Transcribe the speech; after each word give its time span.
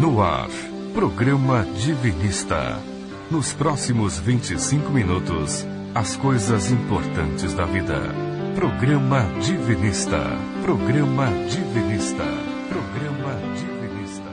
No 0.00 0.22
ar, 0.22 0.48
programa 0.94 1.64
Divinista. 1.64 2.80
Nos 3.30 3.52
próximos 3.52 4.18
25 4.18 4.90
minutos, 4.90 5.66
as 5.94 6.16
coisas 6.16 6.72
importantes 6.72 7.52
da 7.54 7.66
vida. 7.66 8.00
Programa 8.54 9.20
Divinista. 9.40 10.18
Programa 10.62 11.26
Divinista. 11.48 12.24
Programa 12.68 13.34
Divinista. 13.54 14.30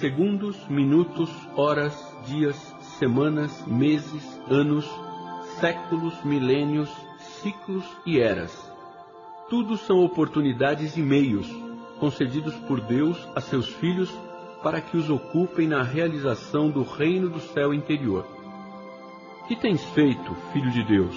Segundos, 0.00 0.56
minutos, 0.68 1.30
horas, 1.54 1.94
dias, 2.26 2.74
semanas, 2.98 3.64
meses, 3.66 4.40
anos, 4.48 4.88
séculos, 5.60 6.14
milênios, 6.24 6.90
ciclos 7.42 7.84
e 8.06 8.18
eras. 8.18 8.52
Tudo 9.50 9.76
são 9.76 10.02
oportunidades 10.02 10.96
e 10.96 11.02
meios 11.02 11.61
concedidos 12.02 12.52
por 12.66 12.80
Deus 12.80 13.16
a 13.32 13.40
seus 13.40 13.68
filhos 13.68 14.12
para 14.60 14.80
que 14.80 14.96
os 14.96 15.08
ocupem 15.08 15.68
na 15.68 15.84
realização 15.84 16.68
do 16.68 16.82
reino 16.82 17.30
do 17.30 17.38
céu 17.38 17.72
interior. 17.72 18.26
Que 19.46 19.54
tens 19.54 19.84
feito, 19.90 20.34
filho 20.52 20.72
de 20.72 20.82
Deus? 20.82 21.14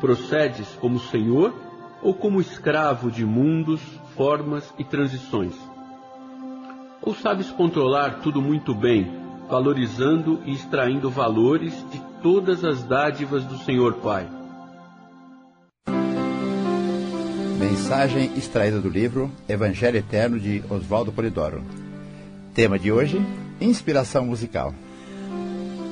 Procedes 0.00 0.66
como 0.80 0.98
senhor 0.98 1.52
ou 2.00 2.14
como 2.14 2.40
escravo 2.40 3.10
de 3.10 3.22
mundos, 3.26 3.82
formas 4.16 4.72
e 4.78 4.84
transições? 4.84 5.54
Ou 7.02 7.14
sabes 7.14 7.50
controlar 7.50 8.20
tudo 8.22 8.40
muito 8.40 8.74
bem, 8.74 9.12
valorizando 9.46 10.40
e 10.46 10.52
extraindo 10.52 11.10
valores 11.10 11.74
de 11.90 12.00
todas 12.22 12.64
as 12.64 12.82
dádivas 12.82 13.44
do 13.44 13.58
Senhor 13.58 13.96
Pai? 13.96 14.37
Mensagem 17.58 18.32
extraída 18.36 18.80
do 18.80 18.88
livro 18.88 19.32
Evangelho 19.48 19.96
Eterno 19.96 20.38
de 20.38 20.62
Oswaldo 20.70 21.10
Polidoro. 21.10 21.64
Tema 22.54 22.78
de 22.78 22.92
hoje: 22.92 23.20
Inspiração 23.60 24.24
musical. 24.24 24.72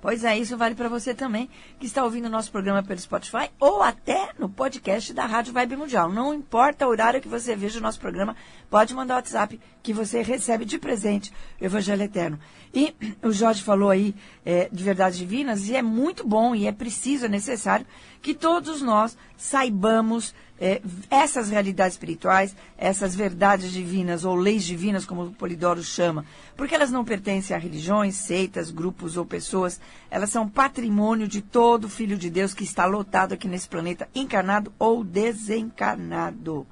Pois 0.00 0.24
é, 0.24 0.38
isso 0.38 0.56
vale 0.56 0.74
para 0.74 0.88
você 0.88 1.14
também 1.14 1.48
que 1.80 1.86
está 1.86 2.04
ouvindo 2.04 2.26
o 2.26 2.30
nosso 2.30 2.52
programa 2.52 2.82
pelo 2.82 3.00
Spotify 3.00 3.50
ou 3.58 3.82
até 3.82 4.30
no 4.38 4.48
podcast 4.48 5.12
da 5.12 5.26
Rádio 5.26 5.52
Vibe 5.52 5.76
Mundial. 5.76 6.12
Não 6.12 6.34
importa 6.34 6.86
o 6.86 6.90
horário 6.90 7.20
que 7.20 7.28
você 7.28 7.56
veja 7.56 7.78
o 7.78 7.82
nosso 7.82 7.98
programa, 7.98 8.36
pode 8.70 8.94
mandar 8.94 9.14
o 9.14 9.16
WhatsApp 9.16 9.58
que 9.82 9.92
você 9.92 10.22
recebe 10.22 10.64
de 10.64 10.78
presente 10.78 11.32
o 11.60 11.64
Evangelho 11.64 12.02
Eterno. 12.02 12.38
E 12.74 12.94
o 13.22 13.32
Jorge 13.32 13.62
falou 13.62 13.90
aí 13.90 14.14
é, 14.44 14.68
de 14.70 14.84
verdades 14.84 15.18
divinas 15.18 15.68
e 15.68 15.74
é 15.74 15.82
muito 15.82 16.26
bom 16.26 16.54
e 16.54 16.66
é 16.66 16.72
preciso, 16.72 17.24
é 17.26 17.28
necessário 17.28 17.86
que 18.20 18.34
todos 18.34 18.82
nós 18.82 19.16
saibamos 19.36 20.34
é, 20.60 20.80
essas 21.10 21.50
realidades 21.50 21.94
espirituais, 21.94 22.56
essas 22.78 23.14
verdades 23.14 23.70
divinas 23.72 24.24
ou 24.24 24.34
leis 24.34 24.64
divinas, 24.64 25.04
como 25.04 25.24
o 25.24 25.32
Polidoro 25.32 25.82
chama, 25.82 26.24
porque 26.56 26.74
elas 26.74 26.90
não 26.90 27.04
pertencem 27.04 27.54
a 27.54 27.58
religiões, 27.58 28.14
seitas, 28.14 28.70
grupos 28.70 29.16
ou 29.16 29.24
pessoas, 29.24 29.80
elas 30.10 30.30
são 30.30 30.48
patrimônio 30.48 31.28
de 31.28 31.42
todo 31.42 31.88
filho 31.88 32.16
de 32.16 32.30
Deus 32.30 32.54
que 32.54 32.64
está 32.64 32.86
lotado 32.86 33.34
aqui 33.34 33.46
nesse 33.46 33.68
planeta, 33.68 34.08
encarnado 34.14 34.72
ou 34.78 35.04
desencarnado. 35.04 36.66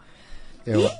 Eu, 0.64 0.80
e... 0.80 0.90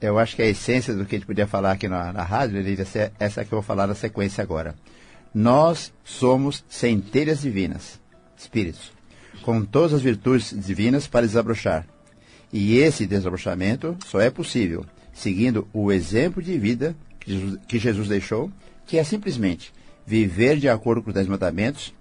eu 0.00 0.18
acho 0.18 0.36
que 0.36 0.42
a 0.42 0.46
essência 0.46 0.94
do 0.94 1.04
que 1.04 1.16
a 1.16 1.18
gente 1.18 1.26
podia 1.26 1.46
falar 1.46 1.72
aqui 1.72 1.88
na, 1.88 2.12
na 2.12 2.22
rádio, 2.22 2.58
Elisa, 2.58 2.86
é 2.98 3.12
essa 3.18 3.44
que 3.44 3.52
eu 3.52 3.58
vou 3.58 3.62
falar 3.62 3.86
na 3.86 3.94
sequência 3.94 4.42
agora. 4.42 4.74
Nós 5.34 5.92
somos 6.04 6.64
centelhas 6.68 7.40
divinas, 7.40 8.00
espíritos, 8.36 8.92
com 9.42 9.64
todas 9.64 9.92
as 9.92 10.00
virtudes 10.00 10.54
divinas 10.56 11.08
para 11.08 11.26
desabrochar 11.26 11.84
e 12.54 12.78
esse 12.78 13.04
desabrochamento 13.04 13.96
só 14.06 14.20
é 14.20 14.30
possível 14.30 14.86
seguindo 15.12 15.66
o 15.72 15.90
exemplo 15.90 16.40
de 16.40 16.56
vida 16.56 16.94
que 17.18 17.32
Jesus, 17.32 17.60
que 17.66 17.78
Jesus 17.80 18.08
deixou, 18.08 18.48
que 18.86 18.96
é 18.96 19.02
simplesmente 19.02 19.72
viver 20.06 20.58
de 20.58 20.68
acordo 20.68 21.02
com 21.02 21.08
os 21.08 21.14
dez 21.14 21.26
mandamentos, 21.26 21.92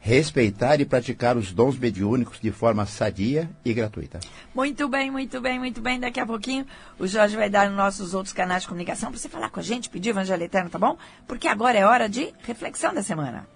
respeitar 0.00 0.80
e 0.80 0.84
praticar 0.84 1.36
os 1.38 1.50
dons 1.50 1.78
mediúnicos 1.78 2.38
de 2.38 2.50
forma 2.50 2.84
sadia 2.84 3.48
e 3.64 3.72
gratuita. 3.72 4.20
Muito 4.54 4.86
bem, 4.86 5.10
muito 5.10 5.40
bem, 5.40 5.58
muito 5.58 5.80
bem. 5.80 5.98
Daqui 5.98 6.20
a 6.20 6.26
pouquinho 6.26 6.66
o 6.98 7.06
Jorge 7.06 7.34
vai 7.34 7.48
dar 7.48 7.68
nos 7.68 7.76
nossos 7.76 8.12
outros 8.12 8.34
canais 8.34 8.62
de 8.62 8.68
comunicação 8.68 9.10
para 9.10 9.18
você 9.18 9.30
falar 9.30 9.48
com 9.48 9.60
a 9.60 9.62
gente, 9.62 9.88
pedir 9.88 10.10
o 10.10 10.12
Evangelho 10.12 10.42
Eterno, 10.42 10.68
tá 10.68 10.78
bom? 10.78 10.98
Porque 11.26 11.48
agora 11.48 11.78
é 11.78 11.86
hora 11.86 12.06
de 12.06 12.34
reflexão 12.42 12.92
da 12.92 13.02
semana. 13.02 13.46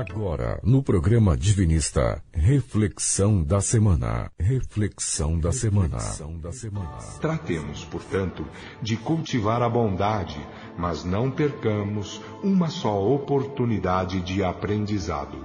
Agora, 0.00 0.58
no 0.64 0.82
programa 0.82 1.36
Divinista, 1.36 2.22
reflexão 2.32 3.42
da 3.42 3.60
semana. 3.60 4.32
Reflexão 4.38 5.38
da 5.38 5.52
semana. 5.52 5.98
Tratemos, 7.20 7.84
portanto, 7.84 8.46
de 8.80 8.96
cultivar 8.96 9.60
a 9.60 9.68
bondade, 9.68 10.40
mas 10.78 11.04
não 11.04 11.30
percamos 11.30 12.18
uma 12.42 12.68
só 12.70 12.98
oportunidade 13.12 14.22
de 14.22 14.42
aprendizado. 14.42 15.36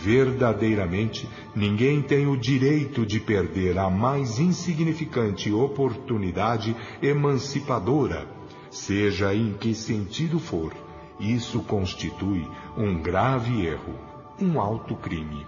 Verdadeiramente, 0.00 1.28
ninguém 1.54 2.00
tem 2.00 2.26
o 2.26 2.38
direito 2.38 3.04
de 3.04 3.20
perder 3.20 3.76
a 3.76 3.90
mais 3.90 4.38
insignificante 4.38 5.52
oportunidade 5.52 6.74
emancipadora, 7.02 8.26
seja 8.70 9.34
em 9.34 9.52
que 9.52 9.74
sentido 9.74 10.38
for 10.38 10.72
isso 11.20 11.60
constitui 11.60 12.48
um 12.76 13.00
grave 13.00 13.66
erro, 13.66 13.94
um 14.40 14.60
alto 14.60 14.96
crime. 14.96 15.46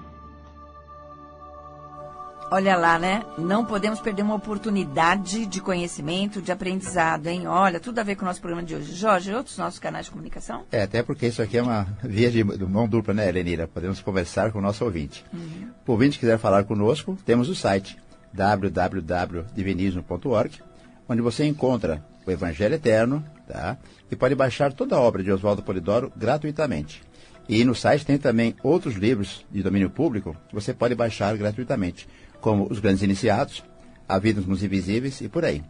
Olha 2.51 2.77
lá, 2.77 2.99
né? 2.99 3.25
Não 3.39 3.65
podemos 3.65 3.99
perder 3.99 4.21
uma 4.21 4.35
oportunidade 4.35 5.47
de 5.47 5.59
conhecimento, 5.59 6.43
de 6.43 6.53
aprendizado, 6.53 7.27
hein? 7.27 7.47
Olha, 7.47 7.81
tudo 7.81 7.99
a 7.99 8.03
ver 8.03 8.15
com 8.15 8.25
o 8.25 8.27
nosso 8.27 8.43
programa 8.43 8.63
de 8.63 8.75
hoje. 8.75 8.95
Jorge, 8.95 9.33
outros 9.33 9.57
nossos 9.57 9.79
canais 9.79 10.05
de 10.05 10.11
comunicação? 10.11 10.65
É, 10.71 10.83
até 10.83 11.03
porque 11.03 11.29
isso 11.29 11.41
aqui 11.41 11.57
é 11.57 11.63
uma 11.63 11.87
via 12.05 12.31
de, 12.31 12.45
mão 12.45 12.87
dupla, 12.87 13.15
né, 13.15 13.27
Elenira? 13.27 13.67
Podemos 13.67 14.03
conversar 14.03 14.53
com 14.53 14.59
o 14.59 14.63
nosso 14.63 14.85
ouvinte. 14.85 15.25
Uhum. 15.33 15.71
O 15.87 15.93
ouvinte 15.93 16.19
quiser 16.19 16.39
falar 16.39 16.65
conosco, 16.65 17.17
temos 17.25 17.49
o 17.49 17.55
site 17.55 17.97
www.divinismo.org, 18.35 20.61
onde 21.09 21.23
você 21.23 21.47
encontra 21.47 22.05
o 22.27 22.31
Evangelho 22.31 22.75
Eterno, 22.75 23.25
tá? 23.47 23.77
E 24.11 24.17
pode 24.17 24.35
baixar 24.35 24.73
toda 24.73 24.97
a 24.97 25.01
obra 25.01 25.23
de 25.23 25.33
Oswaldo 25.33 25.63
Polidoro 25.63 26.13
gratuitamente. 26.17 27.03
E 27.49 27.65
no 27.65 27.75
site 27.75 28.07
tem 28.07 28.19
também 28.19 28.55
outros 28.63 28.95
livros 28.95 29.45
de 29.51 29.63
domínio 29.63 29.91
público 29.91 30.37
que 30.49 30.55
você 30.55 30.73
pode 30.73 30.95
baixar 30.95 31.37
gratuitamente, 31.37 32.09
como 32.41 32.67
Os 32.71 32.79
Grandes 32.79 33.03
Iniciados, 33.03 33.65
A 34.09 34.19
Vida 34.19 34.41
dos 34.41 34.63
Invisíveis 34.63 35.21
e 35.21 35.29
por 35.29 35.45
aí. 35.45 35.63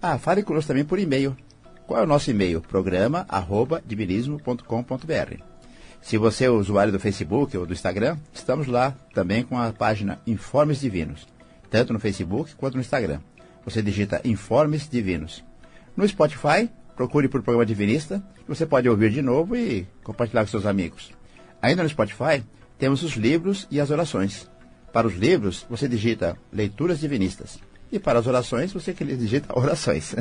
Ah, 0.00 0.18
fale 0.18 0.42
conosco 0.42 0.68
também 0.68 0.84
por 0.84 0.98
e-mail. 0.98 1.36
Qual 1.86 2.00
é 2.00 2.02
o 2.02 2.06
nosso 2.06 2.30
e-mail? 2.30 2.60
Programa 2.60 3.26
arroba 3.28 3.82
divinismo.com.br. 3.84 5.54
Se 6.00 6.18
você 6.18 6.44
é 6.44 6.50
usuário 6.50 6.92
do 6.92 7.00
Facebook 7.00 7.56
ou 7.56 7.64
do 7.64 7.72
Instagram, 7.72 8.18
estamos 8.32 8.66
lá 8.66 8.94
também 9.14 9.42
com 9.42 9.58
a 9.58 9.72
página 9.72 10.20
Informes 10.26 10.80
Divinos, 10.80 11.26
tanto 11.70 11.94
no 11.94 11.98
Facebook 11.98 12.54
quanto 12.56 12.74
no 12.74 12.82
Instagram. 12.82 13.20
Você 13.64 13.80
digita 13.80 14.20
Informes 14.24 14.86
Divinos. 14.86 15.42
No 15.96 16.06
Spotify, 16.08 16.68
procure 16.96 17.28
por 17.28 17.40
programa 17.42 17.64
Divinista, 17.64 18.20
você 18.48 18.66
pode 18.66 18.88
ouvir 18.88 19.10
de 19.10 19.22
novo 19.22 19.54
e 19.56 19.86
compartilhar 20.02 20.42
com 20.42 20.50
seus 20.50 20.66
amigos. 20.66 21.12
Ainda 21.62 21.84
no 21.84 21.88
Spotify, 21.88 22.42
temos 22.78 23.04
os 23.04 23.12
livros 23.12 23.68
e 23.70 23.80
as 23.80 23.90
orações. 23.90 24.50
Para 24.92 25.06
os 25.06 25.14
livros, 25.14 25.64
você 25.70 25.88
digita 25.88 26.36
Leituras 26.52 26.98
Divinistas. 26.98 27.60
E 27.92 27.98
para 27.98 28.18
as 28.18 28.26
orações, 28.26 28.72
você 28.72 28.92
digita 28.92 29.58
orações. 29.58 30.14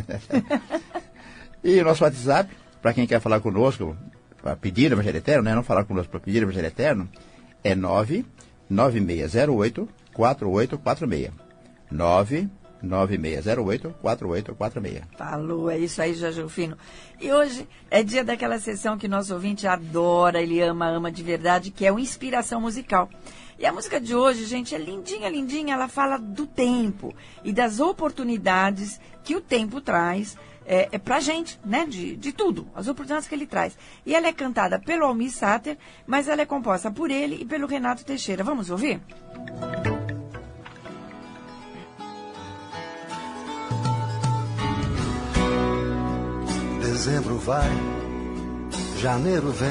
e 1.63 1.79
o 1.79 1.83
nosso 1.83 2.03
WhatsApp, 2.03 2.55
para 2.81 2.93
quem 2.93 3.07
quer 3.07 3.19
falar 3.19 3.39
conosco, 3.39 3.97
para 4.41 4.55
pedir 4.55 4.91
o 4.91 4.95
Evangelho 4.95 5.17
Eterno, 5.17 5.43
né? 5.43 5.55
não 5.55 5.63
falar 5.63 5.85
conosco 5.85 6.11
para 6.11 6.19
pedir 6.19 6.43
o 6.43 6.45
Evangelho 6.45 6.67
Eterno, 6.67 7.09
é 7.63 7.73
99608 7.73 9.89
4846. 10.13 11.31
99608 11.89 12.62
4846. 14.01 15.03
Falou, 15.17 15.69
é 15.69 15.77
isso 15.77 16.01
aí, 16.01 16.13
Jorge 16.13 16.47
Fino. 16.49 16.77
E 17.19 17.31
hoje 17.31 17.67
é 17.89 18.03
dia 18.03 18.23
daquela 18.23 18.59
sessão 18.59 18.97
que 18.97 19.07
nosso 19.07 19.33
ouvinte 19.33 19.65
adora, 19.65 20.41
ele 20.41 20.61
ama, 20.61 20.87
ama 20.87 21.11
de 21.11 21.23
verdade, 21.23 21.71
que 21.71 21.85
é 21.85 21.91
o 21.91 21.97
Inspiração 21.97 22.59
Musical. 22.61 23.09
E 23.57 23.65
a 23.65 23.71
música 23.71 24.01
de 24.01 24.13
hoje, 24.13 24.45
gente, 24.45 24.75
é 24.75 24.77
lindinha, 24.77 25.29
lindinha. 25.29 25.75
Ela 25.75 25.87
fala 25.87 26.17
do 26.17 26.45
tempo 26.45 27.15
e 27.43 27.53
das 27.53 27.79
oportunidades 27.79 28.99
que 29.23 29.35
o 29.35 29.41
tempo 29.41 29.79
traz 29.79 30.35
é, 30.65 30.89
é 30.91 30.97
pra 30.97 31.19
gente, 31.19 31.59
né? 31.63 31.85
De, 31.85 32.15
de 32.15 32.31
tudo, 32.31 32.67
as 32.75 32.87
oportunidades 32.87 33.27
que 33.27 33.35
ele 33.35 33.45
traz. 33.45 33.77
E 34.05 34.15
ela 34.15 34.27
é 34.27 34.33
cantada 34.33 34.79
pelo 34.79 35.05
Almir 35.05 35.31
Sater, 35.31 35.77
mas 36.05 36.27
ela 36.27 36.41
é 36.41 36.45
composta 36.45 36.91
por 36.91 37.11
ele 37.11 37.41
e 37.41 37.45
pelo 37.45 37.67
Renato 37.67 38.03
Teixeira. 38.03 38.43
Vamos 38.43 38.69
ouvir? 38.69 38.99
Dezembro 47.03 47.37
vai, 47.37 47.69
janeiro 49.01 49.51
vem. 49.51 49.69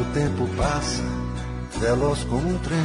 O 0.00 0.14
tempo 0.14 0.48
passa, 0.56 1.02
veloz 1.78 2.24
como 2.24 2.48
um 2.48 2.58
trem. 2.60 2.78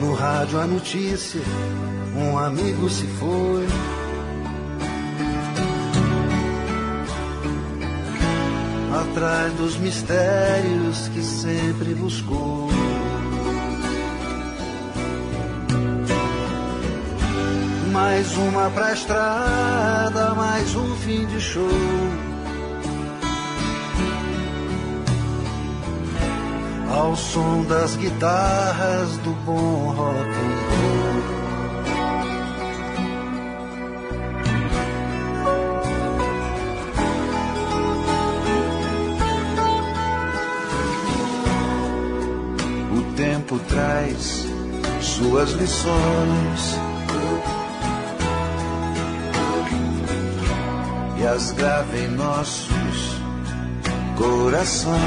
No 0.00 0.14
rádio 0.14 0.58
a 0.58 0.66
notícia, 0.66 1.42
um 2.16 2.38
amigo 2.38 2.88
se 2.88 3.06
foi. 3.06 3.66
Atrás 9.00 9.52
dos 9.52 9.76
mistérios 9.76 11.06
que 11.08 11.22
sempre 11.22 11.94
buscou. 11.94 12.68
Mais 17.92 18.36
uma 18.36 18.68
pra 18.70 18.92
estrada, 18.92 20.34
mais 20.34 20.74
um 20.74 20.96
fim 20.96 21.26
de 21.26 21.40
show. 21.40 21.68
Ao 26.90 27.14
som 27.14 27.62
das 27.68 27.94
guitarras 27.94 29.16
do 29.18 29.30
bom 29.44 29.92
rock 29.92 30.18
and 30.18 31.02
roll. 31.02 31.07
Traz 44.18 44.46
suas 45.00 45.50
lições. 45.52 46.78
e 51.20 51.26
as 51.26 51.50
grava 51.52 51.98
em 51.98 52.08
nossos 52.08 53.16
corações. 54.16 54.98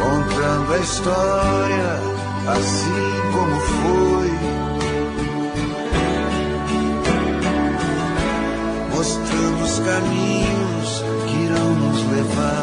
Contando 0.00 0.74
a 0.74 0.78
história 0.78 2.00
assim 2.48 3.12
como 3.32 3.60
foi. 3.60 4.30
Mostrando 8.96 9.62
os 9.62 9.78
caminhos 9.78 11.04
que 11.28 11.36
irão 11.44 11.74
nos 11.74 12.02
levar. 12.10 12.59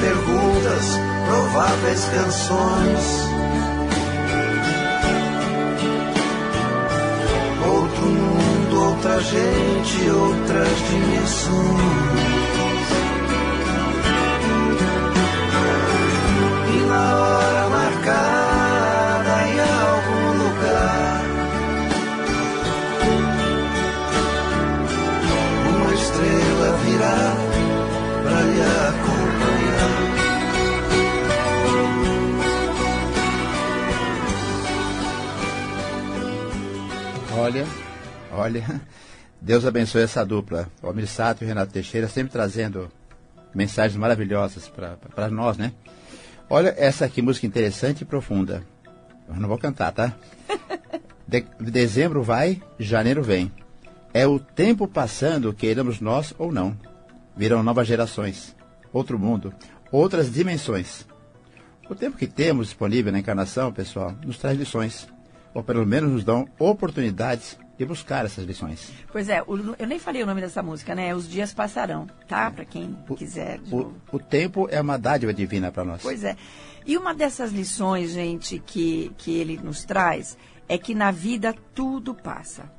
Perguntas, 0.00 0.86
prováveis 1.26 2.04
canções. 2.04 3.04
Outro 7.66 8.06
mundo, 8.06 8.84
outra 8.84 9.20
gente, 9.20 10.10
outras 10.10 10.78
dimensões. 10.88 12.43
Olha, 37.44 37.66
olha, 38.32 38.80
Deus 39.38 39.66
abençoe 39.66 40.00
essa 40.00 40.24
dupla. 40.24 40.66
O 40.80 40.86
Almir 40.86 41.06
Sato 41.06 41.42
e 41.42 41.44
o 41.44 41.46
Renato 41.46 41.74
Teixeira 41.74 42.08
sempre 42.08 42.32
trazendo 42.32 42.90
mensagens 43.54 43.98
maravilhosas 43.98 44.66
para 44.66 45.28
nós, 45.28 45.58
né? 45.58 45.74
Olha 46.48 46.74
essa 46.78 47.04
aqui, 47.04 47.20
música 47.20 47.46
interessante 47.46 48.00
e 48.00 48.06
profunda. 48.06 48.64
Eu 49.28 49.34
não 49.34 49.46
vou 49.46 49.58
cantar, 49.58 49.92
tá? 49.92 50.14
De- 51.28 51.44
dezembro 51.60 52.22
vai, 52.22 52.62
janeiro 52.78 53.22
vem. 53.22 53.52
É 54.14 54.26
o 54.26 54.38
tempo 54.38 54.88
passando, 54.88 55.52
queiramos 55.52 56.00
nós 56.00 56.32
ou 56.38 56.50
não. 56.50 56.74
Virão 57.36 57.62
novas 57.62 57.86
gerações, 57.86 58.56
outro 58.90 59.18
mundo, 59.18 59.52
outras 59.92 60.32
dimensões. 60.32 61.06
O 61.90 61.94
tempo 61.94 62.16
que 62.16 62.26
temos 62.26 62.68
disponível 62.68 63.12
na 63.12 63.18
encarnação, 63.18 63.70
pessoal, 63.70 64.14
nos 64.24 64.38
traz 64.38 64.58
lições. 64.58 65.12
Ou 65.54 65.62
pelo 65.62 65.86
menos 65.86 66.10
nos 66.10 66.24
dão 66.24 66.46
oportunidades 66.58 67.56
de 67.78 67.84
buscar 67.84 68.24
essas 68.24 68.44
lições. 68.44 68.92
Pois 69.10 69.28
é, 69.28 69.42
o- 69.42 69.74
eu 69.78 69.86
nem 69.86 69.98
falei 69.98 70.22
o 70.22 70.26
nome 70.26 70.40
dessa 70.40 70.62
música, 70.62 70.94
né? 70.94 71.14
Os 71.14 71.28
Dias 71.28 71.52
Passarão, 71.54 72.06
tá? 72.28 72.50
Pra 72.50 72.64
quem 72.64 72.96
quiser. 73.16 73.58
de 73.58 73.74
O, 73.74 73.92
o 74.12 74.18
tempo 74.18 74.68
é 74.70 74.80
uma 74.80 74.98
dádiva 74.98 75.32
divina 75.32 75.72
para 75.72 75.84
nós. 75.84 76.02
Pois 76.02 76.22
é. 76.24 76.36
E 76.86 76.96
uma 76.96 77.14
dessas 77.14 77.50
lições, 77.52 78.10
gente, 78.10 78.58
que, 78.64 79.10
que 79.16 79.36
ele 79.38 79.56
nos 79.62 79.84
traz 79.84 80.36
é 80.68 80.76
que 80.76 80.94
na 80.94 81.10
vida 81.10 81.54
tudo 81.74 82.14
passa. 82.14 82.70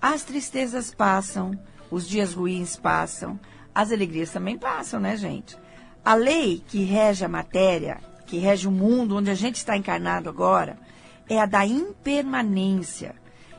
As 0.00 0.22
tristezas 0.22 0.94
passam, 0.94 1.58
os 1.90 2.06
dias 2.06 2.34
ruins 2.34 2.76
passam, 2.76 3.40
as 3.74 3.90
alegrias 3.90 4.30
também 4.30 4.58
passam, 4.58 5.00
né, 5.00 5.16
gente? 5.16 5.56
A 6.04 6.14
lei 6.14 6.62
que 6.68 6.84
rege 6.84 7.24
a 7.24 7.28
matéria 7.28 7.98
que 8.26 8.38
rege 8.38 8.66
o 8.66 8.72
mundo 8.72 9.16
onde 9.16 9.30
a 9.30 9.34
gente 9.34 9.56
está 9.56 9.76
encarnado 9.76 10.28
agora 10.28 10.76
é 11.28 11.40
a 11.40 11.46
da 11.46 11.66
impermanência. 11.66 13.14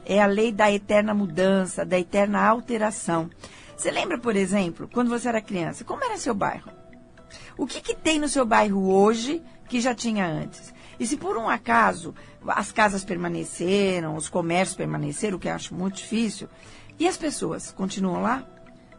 É 0.06 0.22
a 0.22 0.26
lei 0.26 0.52
da 0.52 0.72
eterna 0.72 1.14
mudança, 1.14 1.86
da 1.86 2.00
eterna 2.00 2.42
alteração. 2.46 3.30
Você 3.76 3.92
lembra, 3.92 4.18
por 4.18 4.36
exemplo, 4.36 4.90
quando 4.92 5.10
você 5.10 5.28
era 5.28 5.42
criança, 5.42 5.84
como 5.84 6.04
era 6.04 6.18
seu 6.18 6.34
bairro? 6.34 6.72
O 7.58 7.68
que, 7.68 7.82
que 7.82 7.96
tem 7.96 8.20
no 8.20 8.30
seu 8.30 8.46
bairro 8.46 8.90
hoje 8.90 9.42
que 9.68 9.82
já 9.82 9.94
tinha 9.94 10.26
antes? 10.26 10.74
E 11.00 11.06
se 11.06 11.18
por 11.18 11.38
um 11.38 11.50
acaso 11.50 12.16
as 12.48 12.72
casas 12.72 13.04
permaneceram, 13.04 14.16
os 14.16 14.30
comércios 14.30 14.78
permaneceram, 14.78 15.38
o 15.38 15.40
que 15.40 15.48
eu 15.48 15.54
acho 15.54 15.76
muito 15.76 15.98
difícil, 15.98 16.48
e 16.98 17.08
as 17.08 17.18
pessoas 17.18 17.72
continuam 17.72 18.22
lá? 18.22 18.44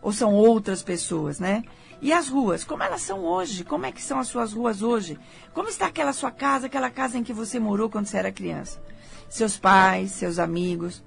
Ou 0.00 0.12
são 0.12 0.34
outras 0.34 0.82
pessoas, 0.82 1.38
né? 1.38 1.62
E 2.00 2.12
as 2.12 2.28
ruas, 2.28 2.62
como 2.62 2.82
elas 2.82 3.02
são 3.02 3.24
hoje? 3.24 3.64
Como 3.64 3.84
é 3.84 3.90
que 3.90 4.00
são 4.00 4.20
as 4.20 4.28
suas 4.28 4.52
ruas 4.52 4.82
hoje? 4.82 5.18
Como 5.52 5.68
está 5.68 5.86
aquela 5.86 6.12
sua 6.12 6.30
casa, 6.30 6.66
aquela 6.66 6.90
casa 6.90 7.18
em 7.18 7.24
que 7.24 7.32
você 7.32 7.58
morou 7.58 7.90
quando 7.90 8.06
você 8.06 8.16
era 8.16 8.30
criança? 8.30 8.80
Seus 9.28 9.58
pais, 9.58 10.12
seus 10.12 10.38
amigos. 10.38 11.02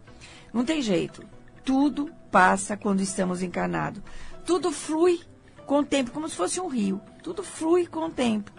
Não 0.54 0.66
tem 0.66 0.82
jeito. 0.82 1.24
Tudo 1.64 2.12
passa 2.30 2.76
quando 2.76 3.02
estamos 3.02 3.42
encarnados. 3.42 4.02
Tudo 4.46 4.72
flui 4.72 5.22
com 5.66 5.80
o 5.80 5.86
tempo, 5.86 6.12
como 6.12 6.28
se 6.28 6.36
fosse 6.36 6.60
um 6.60 6.68
rio. 6.68 7.00
Tudo 7.24 7.42
flui 7.42 7.88
com 7.88 8.08
o 8.08 8.12
tempo. 8.12 8.52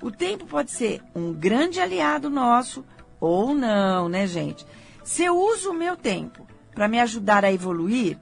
O 0.00 0.10
tempo 0.10 0.46
pode 0.46 0.70
ser 0.70 1.02
um 1.14 1.32
grande 1.32 1.80
aliado 1.80 2.30
nosso 2.30 2.84
ou 3.20 3.54
não, 3.54 4.08
né, 4.08 4.26
gente? 4.26 4.66
Se 5.02 5.22
eu 5.22 5.38
uso 5.38 5.70
o 5.70 5.74
meu 5.74 5.96
tempo 5.96 6.46
para 6.74 6.88
me 6.88 6.98
ajudar 7.00 7.44
a 7.44 7.52
evoluir, 7.52 8.18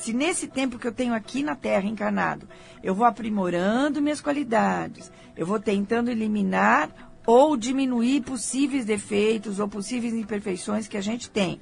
se 0.00 0.14
nesse 0.14 0.48
tempo 0.48 0.78
que 0.78 0.86
eu 0.86 0.92
tenho 0.92 1.12
aqui 1.12 1.42
na 1.42 1.54
Terra 1.54 1.86
encarnado, 1.86 2.48
eu 2.82 2.94
vou 2.94 3.04
aprimorando 3.04 4.00
minhas 4.00 4.18
qualidades, 4.18 5.12
eu 5.36 5.44
vou 5.44 5.60
tentando 5.60 6.10
eliminar 6.10 6.88
ou 7.26 7.54
diminuir 7.54 8.22
possíveis 8.22 8.86
defeitos 8.86 9.60
ou 9.60 9.68
possíveis 9.68 10.14
imperfeições 10.14 10.88
que 10.88 10.96
a 10.96 11.02
gente 11.02 11.28
tem. 11.28 11.60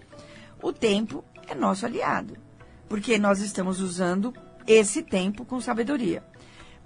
O 0.62 0.72
tempo 0.72 1.24
é 1.48 1.54
nosso 1.54 1.84
aliado, 1.84 2.36
porque 2.88 3.18
nós 3.18 3.40
estamos 3.40 3.80
usando 3.80 4.32
esse 4.68 5.02
tempo 5.02 5.44
com 5.44 5.60
sabedoria. 5.60 6.22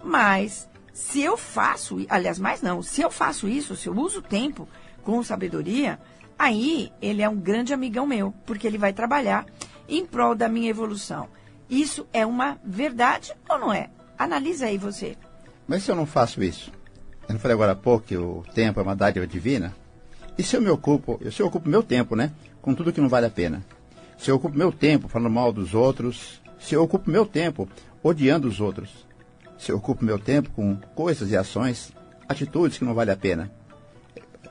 Mas 0.02 0.66
se 0.90 1.20
eu 1.20 1.36
faço, 1.36 1.98
aliás, 2.08 2.38
mais 2.38 2.62
não, 2.62 2.82
se 2.82 3.02
eu 3.02 3.10
faço 3.10 3.46
isso, 3.46 3.76
se 3.76 3.88
eu 3.88 3.94
uso 3.94 4.20
o 4.20 4.22
tempo 4.22 4.66
com 5.02 5.22
sabedoria, 5.22 6.00
aí 6.38 6.90
ele 7.02 7.20
é 7.20 7.28
um 7.28 7.36
grande 7.36 7.74
amigão 7.74 8.06
meu, 8.06 8.32
porque 8.46 8.66
ele 8.66 8.78
vai 8.78 8.94
trabalhar 8.94 9.44
em 9.86 10.06
prol 10.06 10.34
da 10.34 10.48
minha 10.48 10.70
evolução. 10.70 11.28
Isso 11.72 12.06
é 12.12 12.26
uma 12.26 12.58
verdade 12.62 13.32
ou 13.48 13.58
não 13.58 13.72
é? 13.72 13.88
Analisa 14.18 14.66
aí 14.66 14.76
você. 14.76 15.16
Mas 15.66 15.82
se 15.82 15.90
eu 15.90 15.96
não 15.96 16.04
faço 16.04 16.42
isso? 16.42 16.70
Eu 17.26 17.32
não 17.32 17.40
falei 17.40 17.54
agora 17.54 17.72
há 17.72 17.74
pouco 17.74 18.04
que 18.04 18.14
o 18.14 18.44
tempo 18.54 18.78
é 18.78 18.82
uma 18.82 18.94
dádiva 18.94 19.26
divina? 19.26 19.74
E 20.36 20.42
se 20.42 20.54
eu 20.54 20.60
me 20.60 20.68
ocupo, 20.68 21.18
se 21.30 21.40
eu 21.40 21.46
ocupo 21.46 21.66
meu 21.70 21.82
tempo, 21.82 22.14
né? 22.14 22.30
Com 22.60 22.74
tudo 22.74 22.92
que 22.92 23.00
não 23.00 23.08
vale 23.08 23.24
a 23.24 23.30
pena. 23.30 23.64
Se 24.18 24.30
eu 24.30 24.34
ocupo 24.36 24.54
meu 24.54 24.70
tempo 24.70 25.08
falando 25.08 25.32
mal 25.32 25.50
dos 25.50 25.72
outros, 25.72 26.42
se 26.60 26.74
eu 26.74 26.82
ocupo 26.82 27.10
meu 27.10 27.24
tempo 27.24 27.66
odiando 28.02 28.46
os 28.46 28.60
outros, 28.60 29.06
se 29.56 29.72
eu 29.72 29.78
ocupo 29.78 30.04
meu 30.04 30.18
tempo 30.18 30.50
com 30.50 30.76
coisas 30.94 31.30
e 31.30 31.38
ações, 31.38 31.90
atitudes 32.28 32.76
que 32.76 32.84
não 32.84 32.92
vale 32.92 33.12
a 33.12 33.16
pena. 33.16 33.50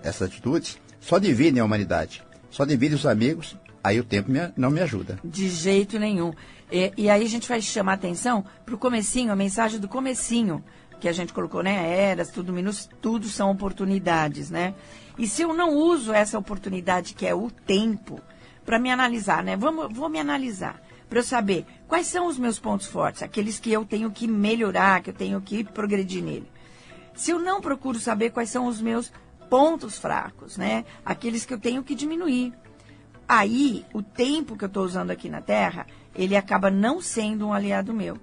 Essas 0.01 0.23
atitudes 0.23 0.79
só 0.99 1.19
dividem 1.19 1.61
a 1.61 1.65
humanidade, 1.65 2.23
só 2.49 2.65
dividem 2.65 2.95
os 2.95 3.05
amigos, 3.05 3.55
aí 3.83 3.99
o 3.99 4.03
tempo 4.03 4.31
me, 4.31 4.39
não 4.55 4.69
me 4.69 4.79
ajuda. 4.81 5.19
De 5.23 5.49
jeito 5.49 5.99
nenhum. 5.99 6.33
E, 6.71 6.93
e 6.97 7.09
aí 7.09 7.23
a 7.23 7.29
gente 7.29 7.47
vai 7.47 7.61
chamar 7.61 7.93
atenção 7.93 8.45
para 8.65 8.75
o 8.75 8.77
comecinho, 8.77 9.31
a 9.31 9.35
mensagem 9.35 9.79
do 9.79 9.87
comecinho, 9.87 10.63
que 10.99 11.09
a 11.09 11.13
gente 11.13 11.33
colocou, 11.33 11.63
né? 11.63 11.89
Eras, 11.97 12.29
tudo 12.29 12.53
menos, 12.53 12.89
tudo 13.01 13.27
são 13.27 13.49
oportunidades, 13.51 14.49
né? 14.49 14.75
E 15.17 15.27
se 15.27 15.41
eu 15.41 15.53
não 15.53 15.75
uso 15.75 16.13
essa 16.13 16.37
oportunidade 16.37 17.13
que 17.13 17.25
é 17.25 17.33
o 17.33 17.49
tempo, 17.49 18.21
para 18.65 18.79
me 18.79 18.91
analisar, 18.91 19.43
né? 19.43 19.57
Vamos, 19.57 19.91
vou 19.91 20.07
me 20.07 20.19
analisar, 20.19 20.81
para 21.09 21.19
eu 21.19 21.23
saber 21.23 21.65
quais 21.87 22.07
são 22.07 22.27
os 22.27 22.37
meus 22.37 22.59
pontos 22.59 22.87
fortes, 22.87 23.23
aqueles 23.23 23.59
que 23.59 23.71
eu 23.71 23.83
tenho 23.83 24.11
que 24.11 24.27
melhorar, 24.27 25.01
que 25.01 25.09
eu 25.09 25.13
tenho 25.13 25.41
que 25.41 25.63
progredir 25.63 26.23
nele. 26.23 26.49
Se 27.13 27.31
eu 27.31 27.39
não 27.39 27.59
procuro 27.59 27.99
saber 27.99 28.29
quais 28.29 28.49
são 28.49 28.67
os 28.67 28.79
meus 28.79 29.11
pontos 29.49 29.97
fracos, 29.97 30.55
né? 30.55 30.85
Aqueles 31.03 31.45
que 31.45 31.53
eu 31.53 31.59
tenho 31.59 31.83
que 31.83 31.93
diminuir. 31.93 32.53
Aí, 33.33 33.85
o 33.93 34.01
tempo 34.01 34.57
que 34.57 34.65
eu 34.65 34.67
estou 34.67 34.83
usando 34.83 35.09
aqui 35.09 35.29
na 35.29 35.39
Terra, 35.39 35.87
ele 36.13 36.35
acaba 36.35 36.69
não 36.69 36.99
sendo 36.99 37.47
um 37.47 37.53
aliado 37.53 37.93
meu. 37.93 38.17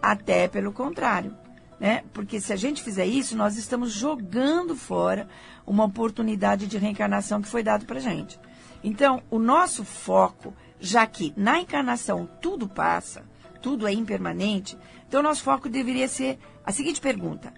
Até 0.00 0.46
pelo 0.46 0.72
contrário. 0.72 1.36
Né? 1.80 2.04
Porque 2.12 2.40
se 2.40 2.52
a 2.52 2.56
gente 2.56 2.80
fizer 2.80 3.04
isso, 3.04 3.36
nós 3.36 3.56
estamos 3.56 3.90
jogando 3.90 4.76
fora 4.76 5.28
uma 5.66 5.82
oportunidade 5.82 6.68
de 6.68 6.78
reencarnação 6.78 7.42
que 7.42 7.48
foi 7.48 7.64
dado 7.64 7.86
para 7.86 7.98
gente. 7.98 8.38
Então, 8.84 9.20
o 9.28 9.40
nosso 9.40 9.82
foco, 9.82 10.54
já 10.78 11.04
que 11.08 11.34
na 11.36 11.58
encarnação 11.58 12.28
tudo 12.40 12.68
passa, 12.68 13.24
tudo 13.60 13.88
é 13.88 13.92
impermanente, 13.92 14.78
então 15.08 15.18
o 15.18 15.24
nosso 15.24 15.42
foco 15.42 15.68
deveria 15.68 16.06
ser 16.06 16.38
a 16.64 16.70
seguinte 16.70 17.00
pergunta: 17.00 17.52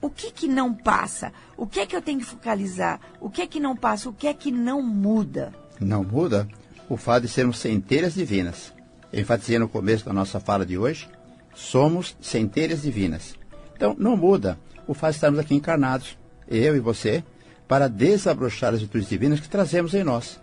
o 0.00 0.08
que 0.08 0.30
que 0.30 0.46
não 0.46 0.72
passa? 0.72 1.32
O 1.56 1.66
que 1.66 1.80
é 1.80 1.86
que 1.86 1.96
eu 1.96 2.02
tenho 2.02 2.20
que 2.20 2.26
focalizar? 2.26 3.00
O 3.20 3.28
que 3.28 3.42
é 3.42 3.46
que 3.48 3.58
não 3.58 3.74
passa? 3.74 4.08
O 4.08 4.12
que 4.12 4.28
é 4.28 4.34
que 4.34 4.52
não 4.52 4.80
muda? 4.80 5.52
Não 5.82 6.02
muda 6.02 6.48
o 6.88 6.96
fato 6.96 7.22
de 7.22 7.28
sermos 7.28 7.58
centelhas 7.58 8.14
divinas 8.14 8.72
enfatizei 9.12 9.58
no 9.58 9.68
começo 9.68 10.04
da 10.04 10.12
nossa 10.12 10.40
fala 10.40 10.64
de 10.64 10.78
hoje, 10.78 11.08
somos 11.54 12.16
centelhas 12.20 12.82
divinas. 12.82 13.34
Então, 13.76 13.94
não 13.98 14.16
muda 14.16 14.58
o 14.86 14.94
fato 14.94 15.10
de 15.10 15.16
estarmos 15.16 15.38
aqui 15.38 15.54
encarnados, 15.54 16.16
eu 16.48 16.74
e 16.74 16.80
você, 16.80 17.22
para 17.68 17.88
desabrochar 17.88 18.72
as 18.72 18.80
virtudes 18.80 19.08
divinas 19.08 19.40
que 19.40 19.48
trazemos 19.48 19.94
em 19.94 20.02
nós. 20.02 20.40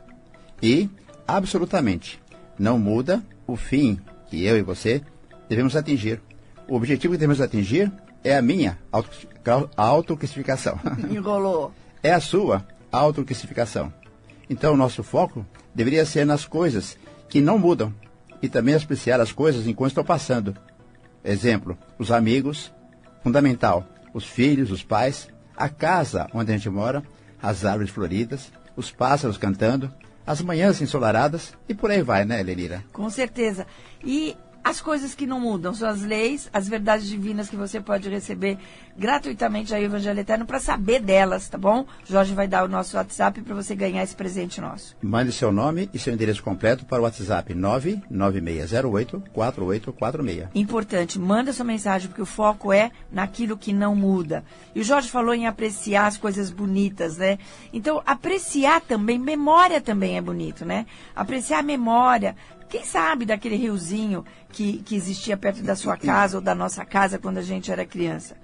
E, 0.62 0.90
absolutamente, 1.28 2.22
não 2.58 2.78
muda 2.78 3.24
o 3.48 3.56
fim 3.56 4.00
que 4.30 4.46
eu 4.46 4.58
e 4.58 4.62
você 4.62 5.02
devemos 5.48 5.76
atingir. 5.76 6.22
O 6.68 6.76
objetivo 6.76 7.14
que 7.14 7.20
devemos 7.20 7.42
atingir 7.42 7.92
é 8.24 8.38
a 8.38 8.42
minha 8.42 8.78
autoclassificação. 9.76 10.80
Enrolou. 11.10 11.74
é 12.04 12.14
a 12.14 12.20
sua 12.20 12.66
autoclassificação. 12.92 13.92
Então, 14.50 14.76
nosso 14.76 15.04
foco 15.04 15.46
deveria 15.74 16.06
ser 16.06 16.26
nas 16.26 16.46
coisas 16.46 16.98
que 17.28 17.40
não 17.40 17.60
mudam, 17.60 17.94
e 18.42 18.48
também 18.48 18.76
apreciar 18.76 19.20
as 19.20 19.32
coisas 19.32 19.68
enquanto 19.68 19.92
estão 19.92 20.04
passando. 20.04 20.56
Exemplo, 21.24 21.78
os 21.98 22.12
amigos, 22.12 22.74
fundamental, 23.22 23.86
os 24.14 24.24
filhos, 24.24 24.72
os 24.72 24.84
pais, 24.84 25.28
a 25.56 25.68
casa 25.70 26.28
onde 26.34 26.52
a 26.52 26.58
gente 26.58 26.70
mora, 26.70 27.04
as 27.42 27.66
árvores 27.66 27.92
floridas, 27.92 28.52
os 28.76 28.92
pássaros 28.92 29.38
cantando, 29.38 29.94
as 30.26 30.42
manhãs 30.42 30.82
ensolaradas 30.82 31.54
e 31.68 31.74
por 31.74 31.92
aí 31.92 32.02
vai, 32.02 32.24
né, 32.24 32.42
Lenira? 32.42 32.84
Com 32.94 33.10
certeza. 33.10 33.68
E 34.04 34.38
as 34.64 34.80
coisas 34.82 35.14
que 35.16 35.26
não 35.26 35.40
mudam 35.40 35.74
são 35.74 35.90
as 35.90 36.02
leis, 36.02 36.50
as 36.54 36.68
verdades 36.68 37.08
divinas 37.08 37.50
que 37.50 37.56
você 37.56 37.80
pode 37.80 38.10
receber 38.10 38.58
gratuitamente 38.98 39.74
aí 39.74 39.86
Evangelho 39.86 40.20
Eterno 40.20 40.46
para 40.46 40.60
saber 40.60 41.02
delas, 41.02 41.48
tá 41.48 41.58
bom? 41.58 41.86
Jorge 42.06 42.34
vai 42.34 42.46
dar 42.48 42.66
o 42.66 42.68
nosso 42.68 42.98
WhatsApp 42.98 43.42
para 43.42 43.56
você 43.56 43.74
ganhar 43.74 44.04
esse 44.04 44.16
presente 44.16 44.60
nosso. 44.60 44.98
Mande 45.02 45.32
seu 45.32 45.50
nome 45.52 45.90
e 45.94 46.00
seu 46.00 46.14
endereço 46.14 46.44
completo 46.44 46.86
para 46.86 47.00
o 47.00 47.04
WhatsApp 47.04 47.54
99608-4846. 47.54 50.50
Importante, 50.54 51.18
manda 51.18 51.54
sua 51.54 51.66
mensagem, 51.66 52.10
porque 52.10 52.22
o 52.22 52.26
foco 52.26 52.74
é 52.74 52.92
naquilo 53.12 53.58
que 53.58 53.72
não 53.72 53.96
muda. 53.96 54.44
E 54.76 54.82
o 54.82 54.84
Jorge 54.84 55.10
falou 55.10 55.34
em 55.34 55.48
apreciar 55.48 56.08
as 56.08 56.18
coisas 56.18 56.52
bonitas, 56.52 57.16
né? 57.18 57.40
Então, 57.72 58.02
apreciar 58.06 58.82
também, 58.82 59.18
memória 59.18 59.80
também 59.80 60.18
é 60.18 60.22
bonito, 60.22 60.66
né? 60.66 60.86
Apreciar 61.16 61.60
a 61.60 61.64
memória, 61.64 62.36
quem 62.70 62.86
sabe 62.86 63.26
daquele 63.26 63.56
riozinho 63.56 64.24
que, 64.52 64.78
que 64.84 64.96
existia 64.96 65.36
perto 65.36 65.64
da 65.64 65.76
sua 65.76 65.98
casa 65.98 66.38
ou 66.38 66.42
da 66.42 66.54
nossa 66.54 66.86
casa 66.86 67.18
quando 67.18 67.40
a 67.40 67.42
gente 67.42 67.72
era 67.72 67.86
criança. 67.86 68.38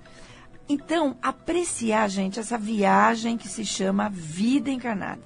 Então, 0.67 1.15
apreciar, 1.21 2.09
gente, 2.09 2.39
essa 2.39 2.57
viagem 2.57 3.37
que 3.37 3.47
se 3.47 3.63
chama 3.63 4.09
vida 4.09 4.71
encarnada. 4.71 5.21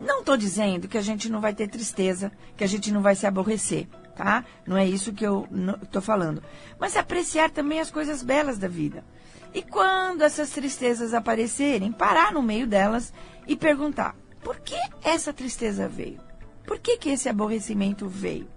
Não 0.00 0.20
estou 0.20 0.36
dizendo 0.36 0.86
que 0.86 0.96
a 0.96 1.02
gente 1.02 1.28
não 1.28 1.40
vai 1.40 1.52
ter 1.52 1.68
tristeza, 1.68 2.30
que 2.56 2.62
a 2.62 2.66
gente 2.68 2.92
não 2.92 3.02
vai 3.02 3.16
se 3.16 3.26
aborrecer, 3.26 3.88
tá? 4.14 4.44
Não 4.64 4.76
é 4.76 4.86
isso 4.86 5.12
que 5.12 5.26
eu 5.26 5.48
estou 5.82 6.00
falando. 6.00 6.42
Mas 6.78 6.96
apreciar 6.96 7.50
também 7.50 7.80
as 7.80 7.90
coisas 7.90 8.22
belas 8.22 8.58
da 8.58 8.68
vida. 8.68 9.04
E 9.52 9.60
quando 9.60 10.22
essas 10.22 10.50
tristezas 10.50 11.14
aparecerem, 11.14 11.90
parar 11.90 12.32
no 12.32 12.42
meio 12.42 12.66
delas 12.66 13.12
e 13.46 13.56
perguntar: 13.56 14.14
por 14.42 14.58
que 14.60 14.78
essa 15.02 15.32
tristeza 15.32 15.88
veio? 15.88 16.20
Por 16.66 16.78
que, 16.78 16.96
que 16.96 17.10
esse 17.10 17.28
aborrecimento 17.28 18.08
veio? 18.08 18.48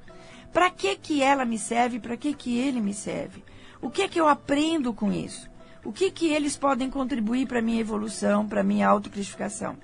Para 0.54 0.70
que, 0.70 0.96
que 0.96 1.22
ela 1.22 1.46
me 1.46 1.60
serve? 1.60 2.00
Para 2.00 2.18
que, 2.18 2.34
que 2.34 2.58
ele 2.58 2.82
me 2.82 2.94
serve? 2.94 3.44
O 3.82 3.90
que 3.90 4.02
é 4.02 4.08
que 4.08 4.20
eu 4.20 4.28
aprendo 4.28 4.94
com 4.94 5.12
isso? 5.12 5.50
O 5.84 5.92
que, 5.92 6.10
que 6.12 6.28
eles 6.28 6.58
podem 6.58 6.90
contribuir 6.90 7.48
para 7.48 7.60
a 7.60 7.62
minha 7.62 7.80
evolução, 7.80 8.48
para 8.48 8.62
a 8.62 8.64
minha 8.64 8.88
autocristificação? 8.88 9.78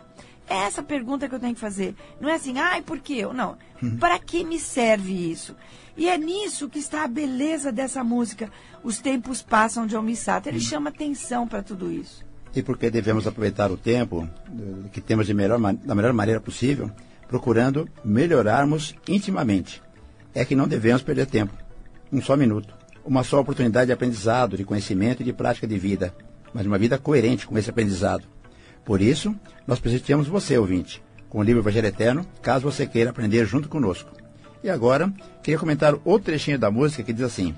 É 0.48 0.56
essa 0.56 0.84
pergunta 0.84 1.30
que 1.30 1.36
eu 1.36 1.40
tenho 1.40 1.54
que 1.54 1.62
fazer. 1.62 1.96
Não 2.20 2.28
é 2.28 2.34
assim, 2.34 2.58
ai, 2.58 2.82
por 2.82 3.00
que 3.00 3.18
eu? 3.18 3.34
Não. 3.34 3.58
Uhum. 3.82 3.98
Para 3.98 4.20
que 4.20 4.44
me 4.44 4.60
serve 4.60 5.32
isso? 5.32 5.56
E 5.96 6.10
é 6.10 6.18
nisso 6.18 6.68
que 6.70 6.80
está 6.80 7.04
a 7.04 7.08
beleza 7.08 7.72
dessa 7.72 8.04
música. 8.04 8.52
Os 8.84 8.98
tempos 8.98 9.42
passam 9.42 9.86
de 9.86 9.96
almissata. 9.96 10.50
Ele 10.50 10.58
uhum. 10.58 10.64
chama 10.64 10.90
atenção 10.90 11.48
para 11.48 11.64
tudo 11.64 11.92
isso. 11.92 12.26
e 12.56 12.62
porque 12.62 12.90
devemos 12.90 13.26
aproveitar 13.26 13.72
o 13.72 13.78
tempo 13.78 14.28
eh, 14.48 14.90
que 14.92 15.02
temos 15.02 15.26
de 15.26 15.34
melhor, 15.34 15.60
da 15.60 15.96
melhor 15.96 16.14
maneira 16.14 16.40
possível, 16.40 16.92
procurando 17.34 17.90
melhorarmos 18.06 18.94
intimamente. 19.08 19.82
É 20.36 20.46
que 20.46 20.56
não 20.56 20.68
devemos 20.68 21.02
perder 21.02 21.26
tempo. 21.26 21.52
Um 22.12 22.22
só 22.22 22.38
minuto. 22.38 22.76
Uma 23.04 23.24
só 23.24 23.40
oportunidade 23.40 23.88
de 23.88 23.92
aprendizado, 23.92 24.56
de 24.56 24.64
conhecimento 24.64 25.24
e 25.24 25.26
de 25.26 25.34
prática 25.34 25.66
de 25.66 25.80
vida. 25.80 26.14
Mas 26.54 26.68
uma 26.68 26.78
vida 26.78 27.00
coerente 27.00 27.48
com 27.48 27.58
esse 27.58 27.72
aprendizado. 27.72 28.24
Por 28.86 29.02
isso, 29.02 29.36
nós 29.66 29.80
precisamos 29.80 30.28
você, 30.28 30.60
ouvinte, 30.60 31.02
com 31.28 31.40
o 31.40 31.44
livro 31.44 31.64
Evangelho 31.64 31.88
Eterno, 31.88 32.24
caso 32.40 32.70
você 32.70 32.86
queira 32.86 33.10
aprender 33.10 33.48
junto 33.48 33.68
conosco. 33.68 34.12
E 34.64 34.70
agora, 34.70 35.12
queria 35.42 35.58
comentar 35.58 35.96
outro 36.06 36.26
trechinho 36.26 36.60
da 36.60 36.70
música 36.70 37.02
que 37.02 37.14
diz 37.14 37.24
assim: 37.24 37.56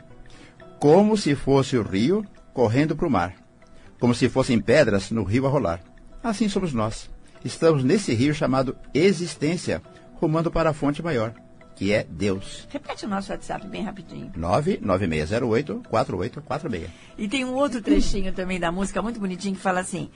Como 0.80 1.18
se 1.18 1.36
fosse 1.36 1.76
o 1.76 1.84
rio 1.84 2.26
correndo 2.54 2.96
para 2.96 3.08
o 3.08 3.12
mar, 3.12 3.36
como 4.00 4.16
se 4.16 4.30
fossem 4.30 4.58
pedras 4.58 5.12
no 5.12 5.24
rio 5.24 5.46
a 5.46 5.50
rolar. 5.50 5.82
Assim 6.24 6.48
somos 6.48 6.72
nós. 6.72 7.14
Estamos 7.46 7.82
nesse 7.84 8.12
rio 8.12 8.34
chamado 8.34 8.76
existência, 8.92 9.80
rumando 10.16 10.50
para 10.50 10.72
a 10.72 10.74
fonte 10.74 11.04
maior, 11.04 11.32
que 11.76 11.94
é 11.94 12.04
Deus. 12.04 12.68
Repete 12.72 13.06
o 13.06 13.08
nosso 13.08 13.32
WhatsApp 13.32 13.68
bem 13.68 13.84
rapidinho. 13.84 14.32
99608-4846. 14.36 16.88
E 17.16 17.28
tem 17.28 17.46
um 17.46 17.54
outro 17.54 17.84
trechinho 17.84 18.34
também 18.34 18.60
da 18.60 18.72
música 18.72 19.00
muito 19.00 19.20
bonitinho 19.20 19.54
que 19.54 19.62
fala 19.62 19.82
assim: 19.82 20.10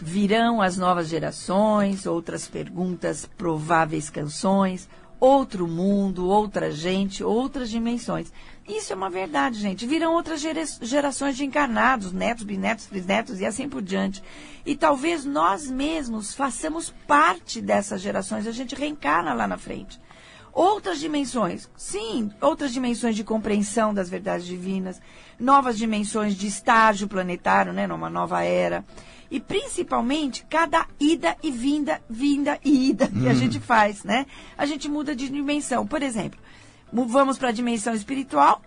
Virão 0.00 0.62
as 0.62 0.76
novas 0.76 1.08
gerações, 1.08 2.06
outras 2.06 2.46
perguntas, 2.46 3.28
prováveis 3.36 4.08
canções, 4.08 4.88
outro 5.18 5.66
mundo, 5.66 6.28
outra 6.28 6.70
gente, 6.70 7.24
outras 7.24 7.68
dimensões. 7.68 8.32
Isso 8.66 8.92
é 8.94 8.96
uma 8.96 9.10
verdade, 9.10 9.58
gente. 9.58 9.86
Virão 9.86 10.14
outras 10.14 10.40
gerações 10.80 11.36
de 11.36 11.44
encarnados, 11.44 12.12
netos, 12.12 12.44
bisnetos, 12.44 12.86
bisnetos 12.86 13.40
e 13.40 13.44
assim 13.44 13.68
por 13.68 13.82
diante. 13.82 14.22
E 14.64 14.74
talvez 14.74 15.24
nós 15.24 15.68
mesmos 15.68 16.34
façamos 16.34 16.88
parte 17.06 17.60
dessas 17.60 18.00
gerações, 18.00 18.46
a 18.46 18.52
gente 18.52 18.74
reencarna 18.74 19.34
lá 19.34 19.46
na 19.46 19.58
frente. 19.58 20.00
Outras 20.50 20.98
dimensões, 20.98 21.68
sim, 21.76 22.30
outras 22.40 22.72
dimensões 22.72 23.16
de 23.16 23.24
compreensão 23.24 23.92
das 23.92 24.08
verdades 24.08 24.46
divinas, 24.46 25.00
novas 25.38 25.76
dimensões 25.76 26.34
de 26.34 26.46
estágio 26.46 27.08
planetário, 27.08 27.72
né, 27.72 27.86
numa 27.86 28.08
nova 28.08 28.42
era. 28.44 28.84
E 29.30 29.40
principalmente 29.40 30.46
cada 30.48 30.86
ida 30.98 31.36
e 31.42 31.50
vinda, 31.50 32.00
vinda 32.08 32.58
e 32.64 32.88
ida 32.88 33.08
que 33.08 33.26
a 33.26 33.30
uhum. 33.30 33.34
gente 33.34 33.58
faz, 33.58 34.04
né? 34.04 34.26
A 34.56 34.64
gente 34.64 34.88
muda 34.88 35.16
de 35.16 35.28
dimensão. 35.28 35.84
Por 35.86 36.02
exemplo, 36.02 36.38
vamos 36.94 37.38
para 37.38 37.48
a 37.48 37.52
dimensão 37.52 37.94
espiritual, 37.94 38.62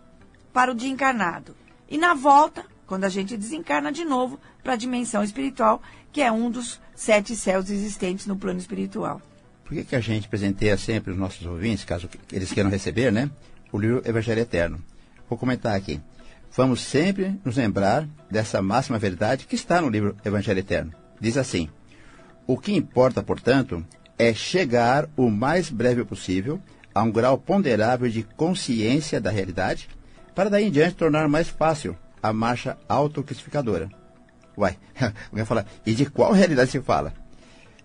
para 0.51 0.71
o 0.71 0.75
de 0.75 0.87
encarnado. 0.87 1.55
E 1.89 1.97
na 1.97 2.13
volta, 2.13 2.65
quando 2.85 3.05
a 3.05 3.09
gente 3.09 3.37
desencarna 3.37 3.91
de 3.91 4.03
novo, 4.03 4.39
para 4.61 4.73
a 4.73 4.77
dimensão 4.77 5.23
espiritual, 5.23 5.81
que 6.11 6.21
é 6.21 6.31
um 6.31 6.51
dos 6.51 6.81
sete 6.95 7.35
céus 7.35 7.69
existentes 7.69 8.25
no 8.25 8.35
plano 8.35 8.59
espiritual. 8.59 9.21
Por 9.63 9.73
que, 9.73 9.83
que 9.83 9.95
a 9.95 10.01
gente 10.01 10.27
presenteia 10.27 10.77
sempre 10.77 11.11
os 11.11 11.17
nossos 11.17 11.45
ouvintes, 11.45 11.85
caso 11.85 12.09
eles 12.31 12.51
queiram 12.51 12.69
receber, 12.69 13.11
né? 13.11 13.29
O 13.71 13.79
livro 13.79 14.01
Evangelho 14.05 14.41
Eterno. 14.41 14.81
Vou 15.29 15.37
comentar 15.37 15.75
aqui 15.75 16.01
vamos 16.57 16.81
sempre 16.81 17.39
nos 17.45 17.55
lembrar 17.55 18.07
dessa 18.31 18.61
máxima 18.61 18.97
verdade 18.97 19.45
que 19.45 19.55
está 19.55 19.81
no 19.81 19.89
livro 19.89 20.15
Evangelho 20.25 20.59
Eterno. 20.59 20.91
Diz 21.19 21.37
assim: 21.37 21.69
O 22.45 22.57
que 22.57 22.73
importa, 22.73 23.21
portanto, 23.21 23.85
é 24.17 24.33
chegar 24.33 25.07
o 25.15 25.29
mais 25.29 25.69
breve 25.69 26.03
possível 26.03 26.59
a 26.97 27.03
um 27.03 27.11
grau 27.11 27.37
ponderável 27.37 28.09
de 28.09 28.23
consciência 28.23 29.21
da 29.21 29.29
realidade, 29.29 29.87
para 30.33 30.49
daí 30.49 30.65
em 30.65 30.71
diante 30.71 30.95
tornar 30.95 31.27
mais 31.27 31.47
fácil 31.47 31.95
a 32.23 32.33
marcha 32.33 32.75
autoclassificadora. 32.89 33.87
Uai, 34.57 34.75
alguém 35.29 35.45
fala, 35.45 35.65
e 35.85 35.93
de 35.93 36.07
qual 36.07 36.31
realidade 36.31 36.71
se 36.71 36.81
fala? 36.81 37.13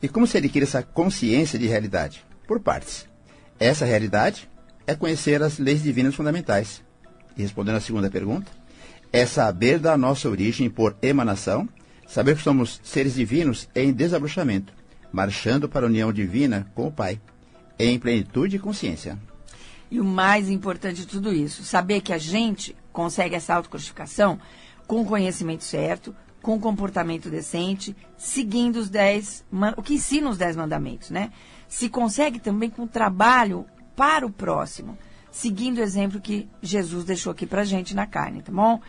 E 0.02 0.08
como 0.08 0.26
se 0.26 0.38
adquire 0.38 0.64
essa 0.64 0.82
consciência 0.82 1.58
de 1.58 1.66
realidade? 1.66 2.24
Por 2.48 2.60
partes. 2.60 3.06
Essa 3.60 3.84
realidade 3.84 4.48
é 4.86 4.94
conhecer 4.94 5.42
as 5.42 5.58
leis 5.58 5.82
divinas 5.82 6.14
fundamentais. 6.14 6.82
E 7.36 7.42
respondendo 7.42 7.76
à 7.76 7.80
segunda 7.80 8.10
pergunta, 8.10 8.50
é 9.12 9.26
saber 9.26 9.78
da 9.78 9.94
nossa 9.94 10.26
origem 10.26 10.70
por 10.70 10.96
emanação, 11.02 11.68
saber 12.08 12.34
que 12.36 12.42
somos 12.42 12.80
seres 12.82 13.14
divinos 13.14 13.68
em 13.74 13.92
desabrochamento, 13.92 14.72
marchando 15.12 15.68
para 15.68 15.84
a 15.84 15.88
união 15.88 16.10
divina 16.10 16.66
com 16.74 16.86
o 16.86 16.92
Pai, 16.92 17.20
em 17.78 17.98
plenitude 17.98 18.56
e 18.56 18.58
consciência. 18.58 19.18
E 19.90 20.00
o 20.00 20.04
mais 20.04 20.48
importante 20.48 21.02
de 21.02 21.06
tudo 21.06 21.32
isso, 21.32 21.64
saber 21.64 22.00
que 22.00 22.12
a 22.12 22.18
gente 22.18 22.74
consegue 22.92 23.34
essa 23.34 23.54
autocrucificação 23.54 24.38
com 24.86 25.02
o 25.02 25.06
conhecimento 25.06 25.64
certo, 25.64 26.14
com 26.40 26.58
comportamento 26.58 27.30
decente, 27.30 27.94
seguindo 28.16 28.76
os 28.76 28.88
dez, 28.88 29.44
o 29.76 29.82
que 29.82 29.94
ensina 29.94 30.28
os 30.28 30.38
dez 30.38 30.56
mandamentos, 30.56 31.10
né? 31.10 31.30
Se 31.68 31.88
consegue 31.88 32.38
também 32.38 32.68
com 32.68 32.86
trabalho 32.86 33.66
para 33.94 34.26
o 34.26 34.30
próximo 34.30 34.96
seguindo 35.32 35.78
o 35.78 35.82
exemplo 35.82 36.20
que 36.20 36.46
Jesus 36.60 37.04
deixou 37.04 37.32
aqui 37.32 37.46
pra 37.46 37.64
gente 37.64 37.96
na 37.96 38.06
carne, 38.06 38.42
tá 38.42 38.52
bom? 38.52 38.80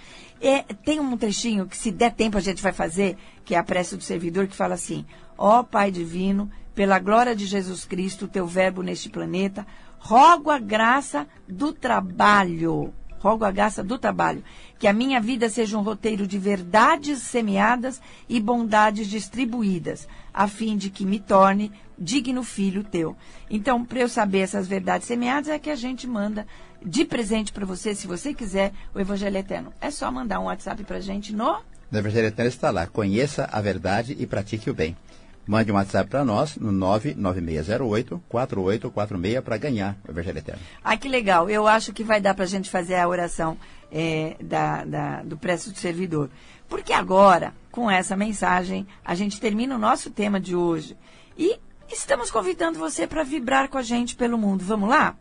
É, 0.42 0.62
tem 0.62 1.00
um 1.00 1.18
trechinho 1.18 1.66
que, 1.66 1.78
se 1.78 1.90
der 1.90 2.12
tempo, 2.12 2.38
a 2.38 2.42
gente 2.42 2.62
vai 2.62 2.74
fazer, 2.74 3.18
que 3.46 3.56
é 3.56 3.58
a 3.58 3.64
prece 3.64 3.96
do 3.96 4.04
servidor, 4.04 4.46
que 4.46 4.56
fala 4.56 4.74
assim: 4.74 5.06
Ó 5.38 5.62
oh, 5.62 5.64
Pai 5.64 5.90
Divino, 5.90 6.52
pela 6.76 7.00
glória 7.00 7.36
de 7.36 7.46
Jesus 7.46 7.86
Cristo, 7.86 8.28
teu 8.28 8.48
verbo 8.48 8.82
neste 8.82 9.10
planeta, 9.10 9.66
rogo 10.00 10.50
a 10.50 10.60
graça 10.60 11.28
do 11.48 11.72
trabalho. 11.72 12.94
Rogo 13.20 13.46
a 13.46 13.52
graça 13.52 13.82
do 13.82 13.98
trabalho. 13.98 14.44
Que 14.78 14.86
a 14.86 14.92
minha 14.92 15.22
vida 15.22 15.50
seja 15.50 15.78
um 15.78 15.82
roteiro 15.82 16.28
de 16.28 16.38
verdades 16.38 17.20
semeadas 17.20 18.02
e 18.28 18.38
bondades 18.38 19.08
distribuídas, 19.08 20.10
a 20.34 20.46
fim 20.46 20.76
de 20.76 20.90
que 20.90 21.06
me 21.06 21.22
torne 21.22 21.72
digno 21.98 22.44
filho 22.44 22.84
teu. 22.84 23.16
Então, 23.50 23.86
para 23.86 24.00
eu 24.00 24.10
saber 24.10 24.40
essas 24.40 24.68
verdades 24.68 25.08
semeadas, 25.08 25.48
é 25.48 25.58
que 25.58 25.70
a 25.70 25.76
gente 25.76 26.06
manda 26.06 26.46
de 26.86 27.06
presente 27.06 27.54
para 27.54 27.66
você, 27.66 27.96
se 27.96 28.08
você 28.08 28.34
quiser, 28.34 28.74
o 28.94 29.00
Evangelho 29.00 29.38
Eterno. 29.38 29.72
É 29.80 29.90
só 29.90 30.12
mandar 30.12 30.42
um 30.42 30.46
WhatsApp 30.46 30.84
para 30.84 31.00
gente 31.00 31.34
no... 31.34 31.62
O 31.90 31.96
Evangelho 31.96 32.28
Eterno 32.28 32.50
está 32.50 32.72
lá. 32.72 32.88
Conheça 32.88 33.48
a 33.50 33.62
verdade 33.62 34.18
e 34.20 34.28
pratique 34.28 34.70
o 34.70 34.74
bem. 34.74 34.98
Mande 35.46 35.72
um 35.72 35.76
WhatsApp 35.76 36.10
para 36.10 36.24
nós 36.24 36.56
no 36.56 36.72
99608-4846 36.72 39.42
para 39.42 39.58
ganhar 39.58 39.98
o 40.08 40.12
Evangelho 40.12 40.38
Eterno. 40.38 40.62
Ah, 40.84 40.96
que 40.96 41.10
legal. 41.10 41.50
Eu 41.50 41.68
acho 41.68 41.92
que 41.92 42.04
vai 42.04 42.22
dar 42.22 42.34
para 42.34 42.46
a 42.46 42.48
gente 42.48 42.70
fazer 42.70 42.96
a 42.96 43.06
oração 43.08 43.58
é, 43.92 44.38
da, 44.42 44.86
da, 44.86 45.22
do 45.24 45.38
preço 45.38 45.72
do 45.72 45.78
servidor. 45.78 46.30
Porque 46.70 46.94
agora, 46.94 47.54
com 47.72 47.92
essa 47.92 48.16
mensagem, 48.16 48.88
a 49.04 49.14
gente 49.16 49.42
termina 49.42 49.76
o 49.76 49.80
nosso 49.80 50.10
tema 50.10 50.40
de 50.40 50.56
hoje. 50.56 50.96
E 51.38 51.60
Estamos 51.94 52.32
convidando 52.32 52.80
você 52.80 53.06
para 53.06 53.24
vibrar 53.24 53.70
com 53.70 53.78
a 53.78 53.84
gente 53.84 54.16
pelo 54.16 54.36
mundo. 54.36 54.64
Vamos 54.64 54.90
lá? 54.90 55.16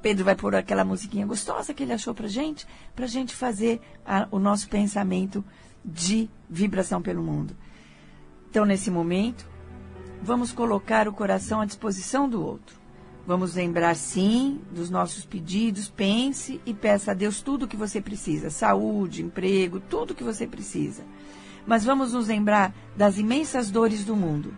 Pedro 0.00 0.24
vai 0.24 0.34
pôr 0.34 0.54
aquela 0.54 0.82
musiquinha 0.82 1.26
gostosa 1.26 1.74
que 1.74 1.82
ele 1.82 1.92
achou 1.92 2.14
para 2.14 2.26
gente, 2.26 2.66
para 2.96 3.06
gente 3.06 3.34
fazer 3.34 3.82
a, 4.04 4.26
o 4.30 4.38
nosso 4.38 4.66
pensamento 4.68 5.44
de 5.84 6.28
vibração 6.48 7.02
pelo 7.02 7.22
mundo. 7.22 7.54
Então, 8.54 8.64
nesse 8.64 8.88
momento, 8.88 9.44
vamos 10.22 10.52
colocar 10.52 11.08
o 11.08 11.12
coração 11.12 11.60
à 11.60 11.64
disposição 11.64 12.28
do 12.28 12.40
outro. 12.40 12.78
Vamos 13.26 13.56
lembrar, 13.56 13.96
sim, 13.96 14.60
dos 14.70 14.88
nossos 14.88 15.24
pedidos. 15.24 15.88
Pense 15.88 16.60
e 16.64 16.72
peça 16.72 17.10
a 17.10 17.14
Deus 17.14 17.42
tudo 17.42 17.64
o 17.64 17.68
que 17.68 17.76
você 17.76 18.00
precisa: 18.00 18.50
saúde, 18.50 19.24
emprego, 19.24 19.80
tudo 19.80 20.12
o 20.12 20.14
que 20.14 20.22
você 20.22 20.46
precisa. 20.46 21.02
Mas 21.66 21.84
vamos 21.84 22.12
nos 22.12 22.28
lembrar 22.28 22.72
das 22.96 23.18
imensas 23.18 23.72
dores 23.72 24.04
do 24.04 24.14
mundo 24.14 24.56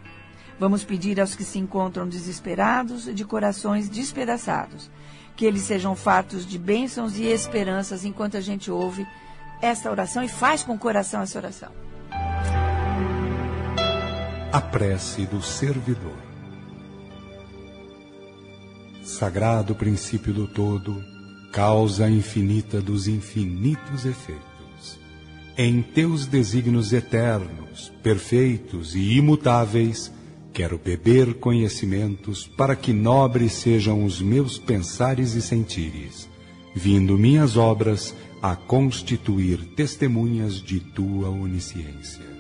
Vamos 0.59 0.85
pedir 0.85 1.19
aos 1.19 1.35
que 1.35 1.45
se 1.45 1.59
encontram 1.59 2.07
desesperados 2.07 3.09
e 3.09 3.15
de 3.15 3.25
corações 3.25 3.89
despedaçados, 3.89 4.91
que 5.35 5.47
eles 5.47 5.63
sejam 5.63 5.97
fartos 5.97 6.45
de 6.45 6.59
bênçãos 6.59 7.19
e 7.19 7.25
esperanças 7.25 8.05
enquanto 8.05 8.37
a 8.37 8.43
gente 8.43 8.71
ouve 8.71 9.07
essa 9.63 9.91
oração 9.91 10.23
e 10.23 10.29
faz 10.29 10.63
com 10.63 10.75
o 10.75 10.79
coração 10.79 11.23
essa 11.23 11.39
oração. 11.39 11.73
A 14.57 14.61
prece 14.63 15.27
do 15.27 15.43
servidor. 15.43 16.17
Sagrado 19.05 19.75
princípio 19.75 20.33
do 20.33 20.49
todo, 20.49 21.05
causa 21.53 22.09
infinita 22.09 22.81
dos 22.81 23.07
infinitos 23.07 24.07
efeitos. 24.07 24.99
Em 25.59 25.83
teus 25.83 26.25
desígnios 26.27 26.95
eternos, 26.95 27.93
perfeitos 28.03 28.95
e 28.95 29.19
imutáveis, 29.19 30.11
Quero 30.55 30.79
beber 30.79 31.35
conhecimentos 31.35 32.47
para 32.47 32.75
que 32.75 32.95
nobres 32.95 33.53
sejam 33.53 34.07
os 34.07 34.23
meus 34.23 34.59
pensares 34.59 35.35
e 35.35 35.43
sentires, 35.43 36.31
vindo 36.75 37.19
minhas 37.19 37.59
obras 37.59 38.15
a 38.41 38.57
constituir 38.57 39.59
testemunhas 39.77 40.55
de 40.63 40.81
tua 40.81 41.29
onisciência. 41.29 42.36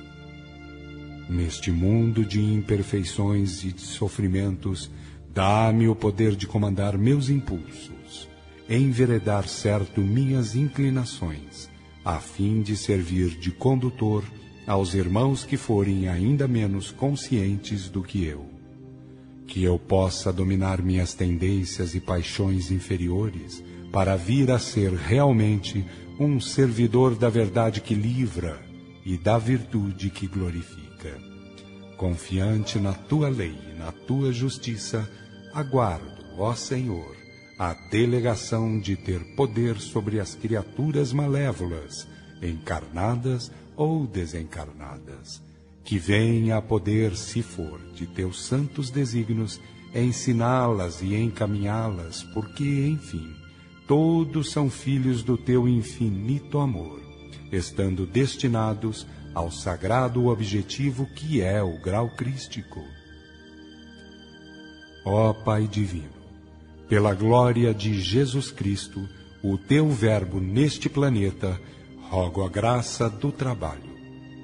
Neste 1.28 1.72
mundo 1.72 2.24
de 2.24 2.40
imperfeições 2.40 3.64
e 3.64 3.72
de 3.72 3.80
sofrimentos, 3.80 4.90
dá-me 5.34 5.88
o 5.88 5.94
poder 5.94 6.36
de 6.36 6.46
comandar 6.46 6.96
meus 6.96 7.28
impulsos, 7.28 8.28
enveredar 8.68 9.48
certo 9.48 10.00
minhas 10.00 10.54
inclinações, 10.54 11.68
a 12.04 12.20
fim 12.20 12.62
de 12.62 12.76
servir 12.76 13.30
de 13.30 13.50
condutor 13.50 14.24
aos 14.66 14.94
irmãos 14.94 15.44
que 15.44 15.56
forem 15.56 16.08
ainda 16.08 16.46
menos 16.46 16.92
conscientes 16.92 17.88
do 17.88 18.02
que 18.02 18.24
eu. 18.24 18.46
Que 19.46 19.64
eu 19.64 19.78
possa 19.78 20.32
dominar 20.32 20.80
minhas 20.80 21.12
tendências 21.12 21.94
e 21.94 22.00
paixões 22.00 22.70
inferiores 22.70 23.62
para 23.92 24.16
vir 24.16 24.50
a 24.50 24.58
ser 24.58 24.92
realmente 24.92 25.84
um 26.18 26.40
servidor 26.40 27.14
da 27.16 27.28
verdade 27.28 27.80
que 27.80 27.94
livra 27.94 28.60
e 29.04 29.16
da 29.16 29.38
virtude 29.38 30.10
que 30.10 30.26
glorifica. 30.26 30.85
Confiante 31.96 32.78
na 32.78 32.92
tua 32.92 33.28
lei 33.28 33.56
e 33.70 33.78
na 33.78 33.90
tua 33.90 34.32
justiça, 34.32 35.08
aguardo, 35.54 36.24
ó 36.38 36.54
Senhor, 36.54 37.16
a 37.58 37.72
delegação 37.90 38.78
de 38.78 38.96
ter 38.96 39.20
poder 39.34 39.78
sobre 39.78 40.20
as 40.20 40.34
criaturas 40.34 41.12
malévolas, 41.12 42.06
encarnadas 42.42 43.50
ou 43.74 44.06
desencarnadas, 44.06 45.42
que 45.84 45.98
venha 45.98 46.58
a 46.58 46.62
poder, 46.62 47.16
se 47.16 47.42
for 47.42 47.80
de 47.94 48.06
teus 48.06 48.44
santos 48.44 48.90
desígnios, 48.90 49.58
ensiná-las 49.94 51.00
e 51.00 51.14
encaminhá-las, 51.14 52.22
porque, 52.34 52.88
enfim, 52.88 53.34
todos 53.86 54.50
são 54.50 54.68
filhos 54.68 55.22
do 55.22 55.38
teu 55.38 55.66
infinito 55.66 56.58
amor, 56.58 57.00
estando 57.50 58.04
destinados 58.04 59.06
ao 59.36 59.50
sagrado 59.50 60.28
objetivo 60.28 61.04
que 61.04 61.42
é 61.42 61.62
o 61.62 61.76
grau 61.78 62.08
crístico. 62.08 62.82
Ó 65.04 65.34
Pai 65.34 65.68
Divino, 65.68 66.08
pela 66.88 67.12
glória 67.12 67.74
de 67.74 68.00
Jesus 68.00 68.50
Cristo, 68.50 69.06
o 69.42 69.58
teu 69.58 69.90
Verbo 69.90 70.40
neste 70.40 70.88
planeta, 70.88 71.60
rogo 72.08 72.42
a 72.46 72.48
graça 72.48 73.10
do 73.10 73.30
trabalho. 73.30 73.94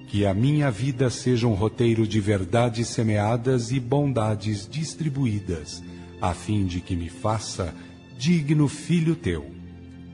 Que 0.09 0.27
a 0.27 0.35
minha 0.35 0.71
vida 0.71 1.09
seja 1.09 1.47
um 1.47 1.55
roteiro 1.55 2.07
de 2.07 2.21
verdades 2.21 2.89
semeadas 2.89 3.73
e 3.73 3.81
bondades 3.81 4.69
distribuídas, 4.69 5.83
a 6.21 6.35
fim 6.35 6.67
de 6.67 6.83
que 6.83 6.95
me 6.95 7.09
faça 7.09 7.75
digno 8.19 8.69
filho 8.69 9.17
teu, 9.17 9.51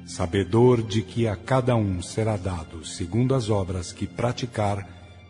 sabedor 0.08 0.82
de 0.82 1.02
que 1.02 1.28
a 1.28 1.36
cada 1.36 1.76
um 1.76 2.00
será 2.00 2.38
dado, 2.38 2.84
segundo 2.84 3.34
as 3.34 3.50
obras 3.50 3.92
que 3.92 4.06
praticar, 4.06 4.88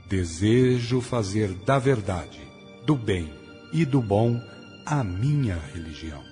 desejo 0.09 1.01
fazer 1.01 1.53
da 1.67 1.81
verdade, 1.81 2.41
do 2.87 2.95
bem 2.95 3.29
e 3.73 3.85
do 3.85 4.01
bom 4.01 4.41
a 4.87 5.03
minha 5.03 5.59
religião. 5.75 6.23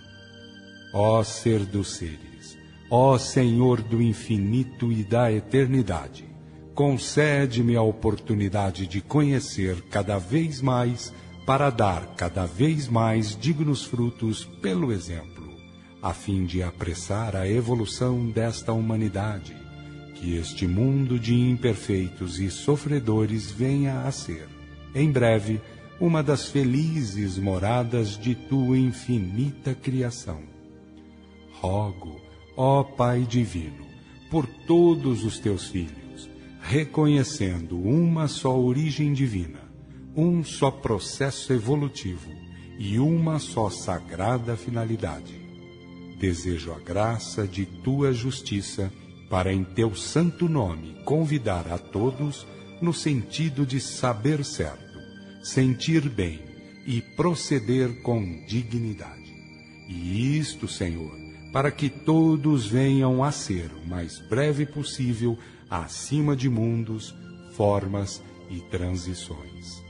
Ó 0.95 1.23
Ser 1.25 1.67
dos 1.67 1.97
Seres, 1.97 2.57
ó 2.89 3.19
Senhor 3.19 3.83
do 3.83 4.01
infinito 4.01 4.93
e 4.93 5.03
da 5.03 5.31
eternidade, 5.31 6.25
concede-me 6.73 7.75
a 7.75 7.83
oportunidade 7.83 8.87
de 8.87 9.01
conhecer 9.01 9.83
cada 9.91 10.19
vez 10.19 10.63
mais 10.63 11.13
para 11.45 11.69
dar 11.69 12.15
cada 12.17 12.47
vez 12.47 12.87
mais 12.87 13.37
dignos 13.37 13.85
frutos 13.85 14.45
pelo 14.63 14.93
exemplo, 14.93 15.36
a 16.07 16.15
fim 16.15 16.45
de 16.45 16.63
apressar 16.63 17.35
a 17.35 17.49
evolução 17.49 18.31
desta 18.31 18.73
humanidade, 18.73 19.57
que 20.15 20.37
este 20.37 20.65
mundo 20.65 21.19
de 21.19 21.35
imperfeitos 21.35 22.39
e 22.39 22.49
sofredores 22.49 23.51
venha 23.51 24.03
a 24.03 24.13
ser, 24.13 24.47
em 24.95 25.11
breve, 25.11 25.61
uma 26.01 26.23
das 26.23 26.47
felizes 26.47 27.37
moradas 27.37 28.17
de 28.17 28.37
tua 28.37 28.79
infinita 28.79 29.75
criação 29.75 30.41
rogo, 31.61 32.21
ó 32.57 32.85
Pai 32.85 33.23
Divino, 33.23 33.85
por 34.31 34.47
todos 34.47 35.25
os 35.25 35.41
teus 35.41 35.69
filhos, 35.69 36.31
reconhecendo 36.61 37.81
uma 37.81 38.29
só 38.29 38.57
origem 38.57 39.13
divina, 39.13 39.61
um 40.15 40.45
só 40.45 40.71
processo 40.71 41.53
evolutivo 41.53 42.31
e 42.79 42.99
uma 43.01 43.41
só 43.41 43.71
sagrada 43.71 44.57
finalidade. 44.57 45.46
Desejo 46.19 46.73
a 46.73 46.79
graça 46.79 47.47
de 47.47 47.67
tua 47.67 48.13
justiça 48.13 48.91
para 49.29 49.53
em 49.53 49.65
teu 49.65 49.95
santo 49.95 50.49
nome 50.49 50.97
convidar 51.05 51.71
a 51.71 51.79
todos 51.79 52.47
no 52.81 52.93
sentido 52.93 53.67
de 53.67 53.81
saber 53.81 54.45
certo, 54.45 54.99
sentir 55.43 56.09
bem 56.09 56.41
e 56.87 57.01
proceder 57.01 58.03
com 58.03 58.45
dignidade. 58.47 59.35
E 59.89 60.39
isto, 60.39 60.69
Senhor, 60.69 61.13
para 61.53 61.71
que 61.71 61.89
todos 61.89 62.67
venham 62.67 63.23
a 63.23 63.33
ser 63.33 63.71
o 63.73 63.89
mais 63.89 64.19
breve 64.29 64.67
possível 64.67 65.39
acima 65.71 66.37
de 66.37 66.49
mundos, 66.49 67.15
formas 67.53 68.23
e 68.51 68.61
transições. 68.71 69.83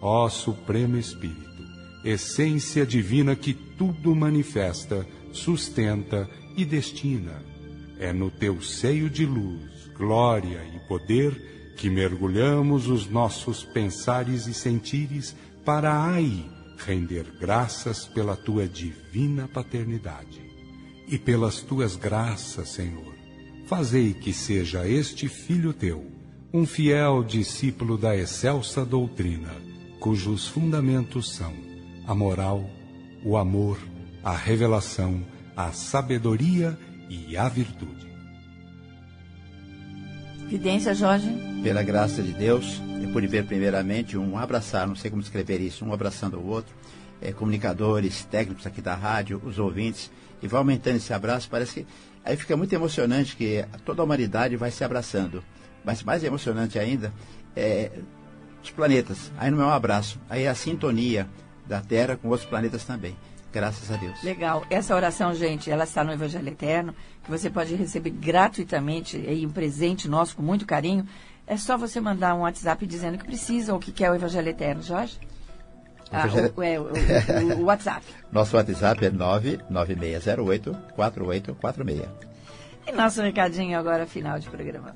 Ó 0.00 0.28
Supremo 0.28 0.96
Espírito, 0.96 1.62
essência 2.04 2.86
divina 2.86 3.34
que 3.34 3.52
tudo 3.52 4.14
manifesta, 4.14 5.06
sustenta 5.32 6.28
e 6.56 6.64
destina, 6.64 7.42
é 7.98 8.12
no 8.12 8.30
teu 8.30 8.60
seio 8.62 9.08
de 9.10 9.26
luz, 9.26 9.90
glória 9.96 10.60
e 10.74 10.78
poder 10.88 11.74
que 11.76 11.88
mergulhamos 11.88 12.88
os 12.88 13.08
nossos 13.08 13.62
pensares 13.62 14.46
e 14.46 14.54
sentires 14.54 15.34
para 15.64 16.04
aí 16.12 16.44
render 16.78 17.26
graças 17.40 18.06
pela 18.06 18.36
tua 18.36 18.66
divina 18.66 19.48
paternidade. 19.48 20.42
E 21.06 21.18
pelas 21.18 21.60
tuas 21.60 21.96
graças, 21.96 22.68
Senhor, 22.68 23.14
fazei 23.66 24.12
que 24.12 24.32
seja 24.32 24.86
este 24.86 25.28
filho 25.28 25.72
teu 25.72 26.18
um 26.52 26.64
fiel 26.64 27.22
discípulo 27.22 27.98
da 27.98 28.16
excelsa 28.16 28.84
doutrina, 28.84 29.54
cujos 30.00 30.48
fundamentos 30.48 31.34
são 31.34 31.52
a 32.06 32.14
moral, 32.14 32.64
o 33.22 33.36
amor, 33.36 33.78
a 34.22 34.34
revelação, 34.34 35.22
a 35.56 35.72
sabedoria 35.72 36.78
e 37.08 37.36
a 37.36 37.48
virtude. 37.48 38.08
Vidência, 40.48 40.94
Jorge? 40.94 41.28
Pela 41.62 41.82
graça 41.82 42.22
de 42.22 42.32
Deus, 42.32 42.80
eu 43.02 43.10
pude 43.12 43.26
ver 43.26 43.46
primeiramente 43.46 44.16
um 44.16 44.38
abraçar, 44.38 44.86
não 44.86 44.96
sei 44.96 45.10
como 45.10 45.22
escrever 45.22 45.60
isso, 45.60 45.84
um 45.84 45.92
abraçando 45.92 46.38
o 46.38 46.46
outro, 46.46 46.74
é, 47.20 47.32
comunicadores, 47.32 48.24
técnicos 48.24 48.66
aqui 48.66 48.80
da 48.80 48.94
rádio, 48.94 49.42
os 49.44 49.58
ouvintes, 49.58 50.10
e 50.42 50.48
vai 50.48 50.58
aumentando 50.58 50.96
esse 50.96 51.12
abraço, 51.12 51.48
parece 51.50 51.80
que 51.80 51.86
aí 52.24 52.36
fica 52.36 52.56
muito 52.56 52.72
emocionante 52.72 53.36
que 53.36 53.64
toda 53.84 54.00
a 54.00 54.04
humanidade 54.04 54.56
vai 54.56 54.70
se 54.70 54.84
abraçando. 54.84 55.42
Mas 55.84 56.02
mais 56.02 56.24
emocionante 56.24 56.78
ainda 56.78 57.12
é 57.56 57.90
os 58.62 58.70
planetas. 58.70 59.30
Aí 59.36 59.50
não 59.50 59.60
é 59.62 59.66
um 59.66 59.70
abraço, 59.70 60.18
aí 60.28 60.44
é 60.44 60.48
a 60.48 60.54
sintonia 60.54 61.28
da 61.66 61.80
Terra 61.80 62.16
com 62.16 62.28
outros 62.28 62.48
planetas 62.48 62.84
também. 62.84 63.16
Graças 63.58 63.90
a 63.90 63.96
Deus. 63.96 64.22
Legal. 64.22 64.64
Essa 64.70 64.94
oração, 64.94 65.34
gente, 65.34 65.68
ela 65.68 65.82
está 65.82 66.04
no 66.04 66.12
Evangelho 66.12 66.46
Eterno, 66.46 66.94
que 67.24 67.30
você 67.30 67.50
pode 67.50 67.74
receber 67.74 68.10
gratuitamente 68.10 69.16
aí 69.16 69.44
um 69.44 69.50
presente 69.50 70.08
nosso 70.08 70.36
com 70.36 70.42
muito 70.42 70.64
carinho. 70.64 71.04
É 71.44 71.56
só 71.56 71.76
você 71.76 72.00
mandar 72.00 72.36
um 72.36 72.42
WhatsApp 72.42 72.86
dizendo 72.86 73.18
que 73.18 73.24
precisa 73.24 73.74
ou 73.74 73.80
que 73.80 73.90
quer 73.90 74.12
o 74.12 74.14
Evangelho 74.14 74.48
Eterno, 74.48 74.80
Jorge. 74.80 75.18
Ah, 76.12 76.26
o, 76.56 76.62
é, 76.62 76.78
o, 76.78 76.84
o, 76.84 77.62
o, 77.62 77.64
WhatsApp. 77.64 78.06
Nosso 78.30 78.56
WhatsApp 78.56 79.04
é 79.04 79.10
99608-4846. 79.10 82.06
E 82.86 82.92
nosso 82.92 83.20
recadinho 83.20 83.76
agora, 83.76 84.06
final 84.06 84.38
de 84.38 84.48
programa. 84.48 84.94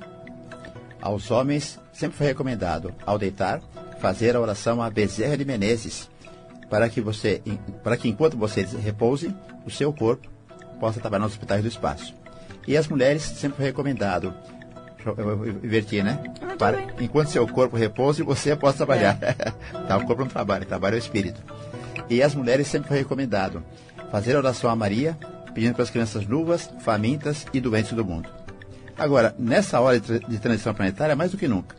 Aos 1.01 1.33
homens, 1.33 1.81
sempre 1.93 2.17
foi 2.17 2.29
recomendado, 2.29 2.95
ao 3.05 3.19
deitar, 3.19 3.61
fazer 3.99 4.37
a 4.37 4.41
oração 4.41 4.81
a 4.81 4.89
Bezerra 4.89 5.37
de 5.37 5.45
Menezes, 5.45 6.09
para 6.73 6.89
que, 6.89 7.03
você, 7.03 7.43
para 7.85 7.99
que 7.99 8.09
enquanto 8.09 8.35
você 8.35 8.63
repouse, 8.63 9.31
o 9.67 9.71
seu 9.71 9.93
corpo 9.93 10.27
possa 10.81 10.99
trabalhar 11.01 11.25
nos 11.25 11.33
hospitais 11.33 11.61
do 11.61 11.69
espaço. 11.69 12.15
E 12.67 12.79
as 12.79 12.89
mulheres, 12.89 13.25
sempre 13.25 13.59
foi 13.59 13.67
recomendado, 13.67 14.33
eu 15.05 15.49
inverti, 15.63 16.03
né? 16.03 16.19
Para, 16.59 16.81
enquanto 16.99 17.29
seu 17.29 17.47
corpo 17.47 17.77
repousa, 17.77 18.25
você 18.25 18.57
pode 18.57 18.79
trabalhar. 18.79 19.19
É. 19.21 19.33
tá, 19.87 19.99
o 19.99 20.07
corpo 20.07 20.23
não 20.23 20.31
trabalha, 20.31 20.65
trabalha 20.65 20.95
o 20.95 20.99
espírito. 20.99 21.43
E 22.09 22.23
as 22.23 22.35
mulheres 22.35 22.69
sempre 22.69 22.89
foi 22.89 22.97
recomendado 22.97 23.63
fazer 24.11 24.35
oração 24.35 24.71
a 24.71 24.75
Maria, 24.75 25.19
pedindo 25.53 25.75
para 25.75 25.83
as 25.83 25.91
crianças 25.91 26.27
nuvas, 26.27 26.71
famintas 26.81 27.47
e 27.53 27.61
doentes 27.61 27.93
do 27.93 28.03
mundo. 28.03 28.31
Agora, 28.97 29.35
nessa 29.39 29.79
hora 29.79 30.01
de 30.01 30.39
transição 30.39 30.73
planetária, 30.73 31.15
mais 31.15 31.33
do 31.33 31.37
que 31.37 31.47
nunca, 31.47 31.77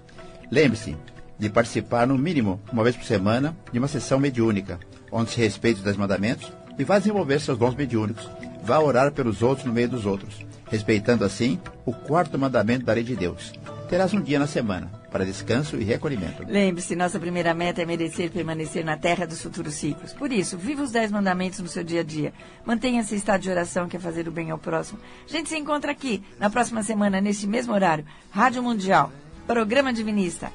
lembre-se 0.51 0.95
de 1.37 1.49
participar, 1.49 2.07
no 2.07 2.17
mínimo, 2.17 2.61
uma 2.71 2.83
vez 2.83 2.95
por 2.95 3.05
semana, 3.05 3.55
de 3.71 3.79
uma 3.79 3.87
sessão 3.87 4.19
mediúnica, 4.19 4.79
onde 5.11 5.31
se 5.31 5.41
respeite 5.41 5.79
os 5.79 5.83
dez 5.83 5.97
mandamentos 5.97 6.51
e 6.77 6.83
vá 6.83 6.97
desenvolver 6.97 7.39
seus 7.39 7.57
dons 7.57 7.75
mediúnicos. 7.75 8.29
Vá 8.63 8.79
orar 8.79 9.11
pelos 9.11 9.41
outros 9.41 9.65
no 9.65 9.73
meio 9.73 9.89
dos 9.89 10.05
outros 10.05 10.45
respeitando 10.73 11.23
assim 11.23 11.59
o 11.85 11.93
quarto 11.93 12.39
mandamento 12.39 12.83
da 12.83 12.93
lei 12.93 13.03
de 13.03 13.15
Deus. 13.15 13.53
Terás 13.87 14.11
um 14.11 14.19
dia 14.19 14.39
na 14.39 14.47
semana 14.47 14.91
para 15.11 15.23
descanso 15.23 15.77
e 15.77 15.83
recolhimento. 15.83 16.43
Lembre-se, 16.47 16.95
nossa 16.95 17.19
primeira 17.19 17.53
meta 17.53 17.83
é 17.83 17.85
merecer 17.85 18.31
permanecer 18.31 18.83
na 18.83 18.97
terra 18.97 19.27
dos 19.27 19.39
futuros 19.39 19.75
ciclos. 19.75 20.13
Por 20.13 20.31
isso, 20.31 20.57
viva 20.57 20.81
os 20.81 20.89
dez 20.89 21.11
mandamentos 21.11 21.59
no 21.59 21.67
seu 21.67 21.83
dia 21.83 21.99
a 21.99 22.03
dia. 22.03 22.33
Mantenha 22.65 23.01
esse 23.01 23.15
estado 23.15 23.41
de 23.41 23.51
oração 23.51 23.87
que 23.87 23.97
é 23.97 23.99
fazer 23.99 24.27
o 24.27 24.31
bem 24.31 24.49
ao 24.49 24.57
próximo. 24.57 24.99
A 25.29 25.31
gente 25.31 25.49
se 25.49 25.57
encontra 25.57 25.91
aqui 25.91 26.23
na 26.39 26.49
próxima 26.49 26.81
semana, 26.81 27.21
neste 27.21 27.45
mesmo 27.45 27.71
horário. 27.71 28.03
Rádio 28.31 28.63
Mundial, 28.63 29.11
Programa 29.45 29.93
Divinista. 29.93 30.51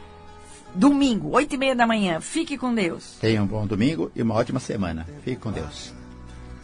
Domingo, 0.74 1.30
oito 1.30 1.54
e 1.54 1.58
meia 1.58 1.74
da 1.74 1.86
manhã. 1.86 2.20
Fique 2.20 2.56
com 2.56 2.74
Deus. 2.74 3.16
Tenha 3.20 3.42
um 3.42 3.46
bom 3.46 3.66
domingo 3.66 4.10
e 4.14 4.22
uma 4.22 4.34
ótima 4.34 4.60
semana. 4.60 5.06
Fique 5.24 5.36
com 5.40 5.50
Deus. 5.52 5.92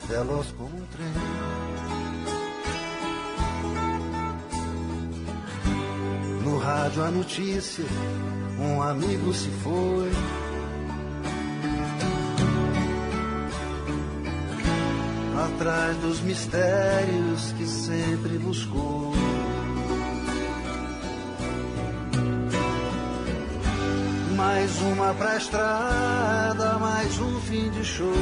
veloz 0.09 0.53
como 0.57 0.77
um 0.77 0.87
trem. 0.87 1.07
No 6.45 6.59
rádio 6.59 7.03
a 7.03 7.11
notícia, 7.11 7.85
um 8.61 8.83
amigo 8.83 9.33
se 9.33 9.49
foi. 9.63 10.11
Atrás 15.47 15.97
dos 15.99 16.21
mistérios 16.21 17.53
que 17.59 17.67
sempre 17.67 18.39
buscou. 18.39 19.13
Mais 24.47 24.79
uma 24.83 25.15
pra 25.15 25.39
estrada, 25.39 26.79
mais 26.79 27.19
um 27.19 27.41
fim 27.41 27.71
de 27.71 27.83
show. 27.83 28.13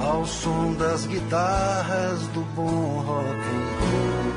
ao 0.00 0.24
som 0.24 0.72
das 0.74 1.06
guitarras 1.06 2.20
do 2.28 2.42
bom 2.54 3.00
rock 3.00 3.26
and 3.26 3.66
roll. 3.80 4.30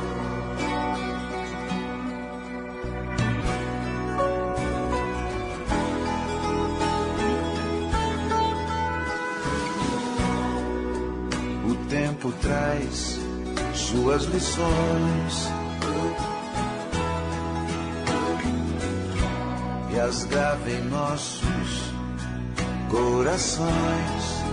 O 11.71 11.75
tempo 11.87 12.31
traz 12.41 13.19
suas 13.75 14.23
lições 14.23 15.62
as 20.05 20.25
grava 20.25 20.69
em 20.69 20.81
nossos 20.89 21.93
corações. 22.89 24.43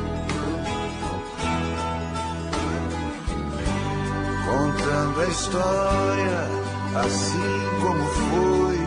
contando 4.50 5.20
a 5.20 5.26
história 5.28 6.48
assim 6.94 7.60
como 7.80 8.04
foi. 8.04 8.80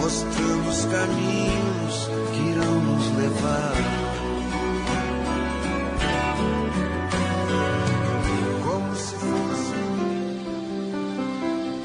Mostrando 0.00 0.68
os 0.68 0.84
caminhos 0.84 2.10
que 2.32 2.50
irão 2.50 2.80
nos 2.80 3.16
levar. 3.16 4.07